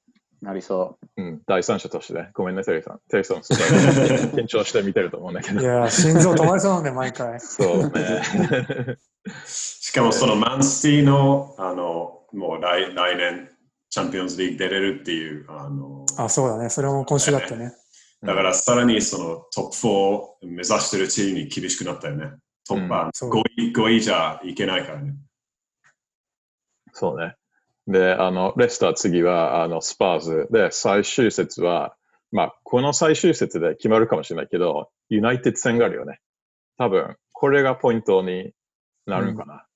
[0.40, 2.30] なりそうん、第三者としてね。
[2.32, 3.00] ごめんね、テレーさん。
[3.10, 3.38] テレーさん、
[4.32, 5.60] 緊張して見てると思うんだけど。
[5.60, 7.38] いやー、心臓止まりそうなんで、毎回。
[7.40, 8.96] そうね。
[9.44, 13.50] しかもそのマンシティの、あの、もう来来年、
[13.90, 16.70] チャンピオンズリーグ出れるっていう、あの、あ、そうだね。
[16.70, 17.74] それも今週だったね。
[18.22, 22.32] だからさらにそのトップ4を目指してるチームに厳しくなったよね。
[22.68, 25.14] トップはそう5位 ,5 位じゃいけないからね。
[26.92, 27.36] そうね。
[27.86, 31.96] で、あの、レスター次は、あの、スパーズで、最終節は、
[32.30, 36.20] まあ、この最終節で決まるかもしれないけど、ユナイテッド戦があるよね。
[36.78, 38.52] 多分、これがポイントに
[39.06, 39.66] なるんかな。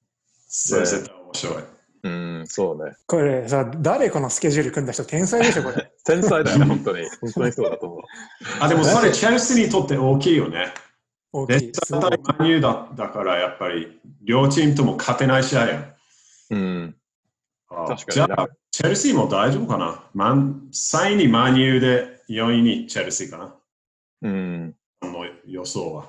[0.47, 1.74] それ絶対面白い。
[2.05, 2.93] うん、そうね。
[3.07, 5.91] これさ、誰このスケジュール組んだ人、天才でしょ、これ。
[6.05, 7.09] 天才だよね、本当に。
[7.23, 8.01] 本当にそうだと思う。
[8.61, 10.59] あ、でもそれチェルシーにとって大きいよね。
[10.59, 10.73] レ
[11.33, 11.59] 大きい。
[11.59, 15.95] すごいスター対マニューだだからやっぱり両チームとも勝てない試合やん。
[16.51, 16.97] うん、
[17.71, 20.05] あ確かにじゃあ、チェルシーも大丈夫かな？
[20.13, 23.55] マン ?3 位にマニューで4位にチェルシーかな？
[24.21, 24.77] うん。
[25.03, 26.05] の予想は。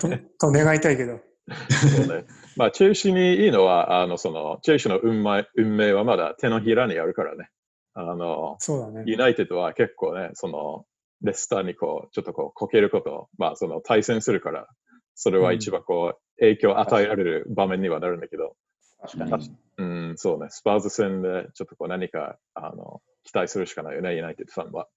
[0.00, 1.20] とと願いたいけど。
[1.48, 2.24] そうね。
[2.56, 7.50] まあ、チェルシーにいいのは、あの、その、チェルシーの運命運命はまだ手のひらにあるからね。
[7.94, 9.04] あの、そうだね。
[9.06, 10.86] ユナイテッドは結構ね、その、
[11.22, 14.68] レスターにこう、ちょっとこう、こけること、まあ、その、対戦するから、
[15.14, 18.56] それは一番こう、影響を与えられる場面にはなるんだけど、
[19.00, 19.56] 確かに。
[19.76, 24.88] うん、そうね、スパーズ戦でちょっとこう何か、あの、期待するしかないよね、ユナイテッドファンは。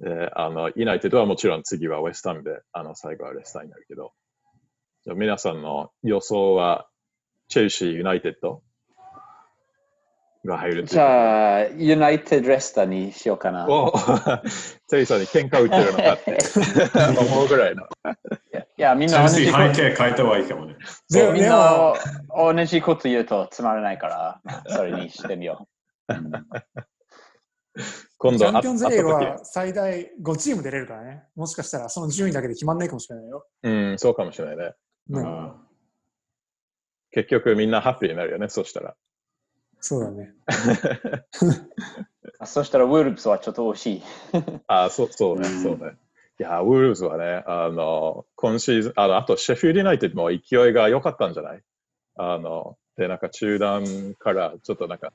[0.00, 4.12] で、あの、ユナイテッドはもちろん次はウェスタムで、あの、最後はレスターになるけど、
[5.02, 6.86] じゃあ皆さんの予想は、
[7.48, 8.62] チェルシー、ユナイテッド
[10.44, 13.66] が入るじゃあ、ユナイテッドレスターにしようかな。
[13.66, 13.92] お
[14.90, 16.36] テリーさんに喧嘩売ってるのかって
[17.18, 17.84] 思うぐらいの。
[17.84, 17.86] い
[18.76, 20.76] や、みんチェルシな同じ背景変えた方がいいかもね。
[21.10, 21.94] ででみんな
[22.36, 25.66] も、同じこと言うとつまらないから、まあそれにしてみよ
[26.08, 26.12] う。
[26.12, 26.32] うん
[28.18, 31.24] 今度チャンピオンズリーグは最大5チーム出れるからね。
[31.36, 33.46] もしかしたらその順位だけで決まんないかもしれないよ。
[33.62, 34.74] 時うん、そうかもしれないね。
[35.10, 35.52] ねうん
[37.12, 38.94] 結局みんなハッピーになるよね、そしたら。
[39.80, 40.32] そうだね。
[42.44, 44.02] そしたら、ウォルブスはちょっと惜しい。
[44.68, 45.96] あそうそうね、うんそうね。
[46.38, 51.62] いや、ウォルブズはね、あの、今シーズン、あの、あと、シェフィールドユナイテッドも勢いが良かったんじゃない？
[52.16, 55.12] あの、で、なんか中断からちょっとなんか、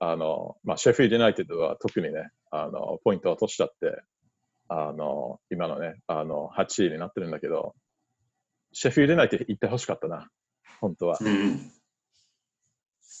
[0.00, 4.02] あの、まあ、シェフィールドユナイテッドは特にね、あの、ポイントを落としちゃって、
[4.68, 7.74] あの、今のね、あの、8位になってるんだけど、
[8.74, 10.28] シェフィールドユナイテッド行ってほしかったな、
[10.80, 11.18] 本当は。
[11.20, 11.70] うん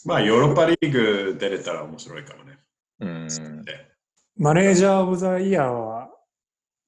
[0.06, 2.58] まあ、ヨーロッパリーグ出れたら面白いかもね。
[3.00, 3.64] うん。
[3.64, 3.72] で
[4.36, 6.10] マネージャー・オブ・ザ・イヤーは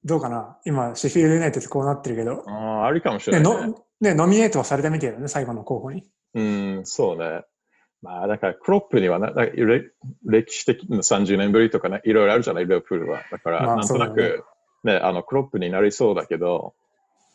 [0.03, 0.59] どうかな？
[0.65, 3.67] 今、シェフィールドユナイテッドこうなってるけど、ああ、ありかもしねれない、ね。
[3.67, 6.03] のね、ノミネートはされたみたいだね、最後の候補に。
[6.35, 7.43] うん、そうね。
[8.03, 9.89] まあ、だから、クロップにはな、なんかれ
[10.25, 13.21] 歴史的な30年ぶりとかね、いろいろあるじゃない、リバプールは。
[13.31, 14.43] だから、まあなんとなく、
[14.83, 16.75] ね、あの、クロップになりそうだけど、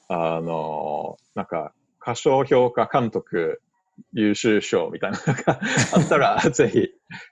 [0.08, 3.60] あの、なんか、歌唱評価監督
[4.12, 5.60] 優秀賞みたいなのが
[5.94, 6.88] あったら、 ぜひ、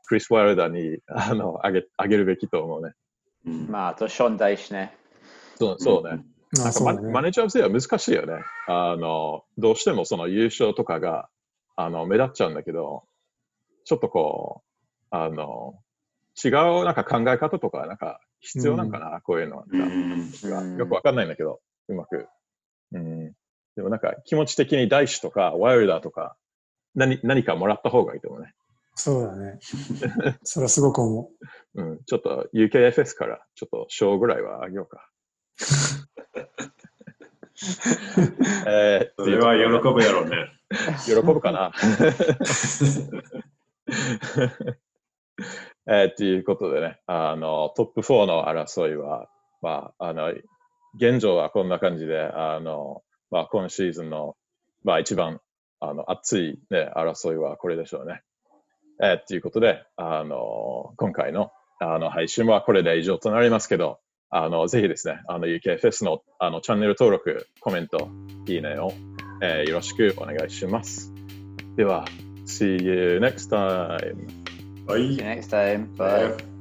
[0.07, 2.93] クリス・ワイルダーに、あの、あげ、あげるべきと思うね。
[3.47, 4.97] うんまあ、あと、ショーン大師ね。
[5.59, 6.25] そうそうね。
[6.53, 7.13] まあ、なんかマそうだね。
[7.13, 8.35] マネージャーズは難しいよね。
[8.67, 11.29] あの、どうしてもその優勝とかが、
[11.77, 13.05] あの、目立っちゃうんだけど、
[13.85, 14.71] ちょっとこう、
[15.11, 15.75] あの、
[16.43, 19.65] 違うなんか考え方とか、なんか必要なんかな、こういうのは。
[19.71, 22.29] うんうんよくわかんないんだけど、うまく。
[22.93, 23.33] うん。
[23.77, 26.37] でもなんか気持ち的に大志とか、ワイルダーとか、
[26.95, 28.53] 何何かもらった方がいいと思うね。
[28.95, 29.59] そうだね。
[30.43, 31.31] それはすごく思
[31.75, 32.01] うん。
[32.05, 35.09] ちょっと UKFS から、ちょっと賞ぐらいはあげようか。
[38.67, 39.61] えー、それは喜
[39.93, 40.53] ぶやろうね。
[41.07, 41.73] 喜ぶかな
[45.87, 49.29] えー、ということでね、あの、トップ4の争いは、
[49.61, 50.33] まあ、あの、
[50.95, 54.37] 現状はこんな感じで、あの、まあ、今シーズンの、
[54.85, 55.41] まあ、一番、
[55.81, 58.23] あの、熱いね、争いはこれでしょうね。
[59.03, 68.11] えー、ということで、あの、今回の、あの、配信はこれで以上となりますけど、あの、ぜひですね、あの、UKFS の、あの、チャンネル登録、コメント、
[68.47, 68.93] いいねを、
[69.43, 71.13] えーよろしくお願いします。
[71.77, 72.05] では、
[72.47, 74.51] See you next time.
[74.87, 75.97] はい See you next time.
[75.97, 76.37] Bye.
[76.37, 76.60] Bye.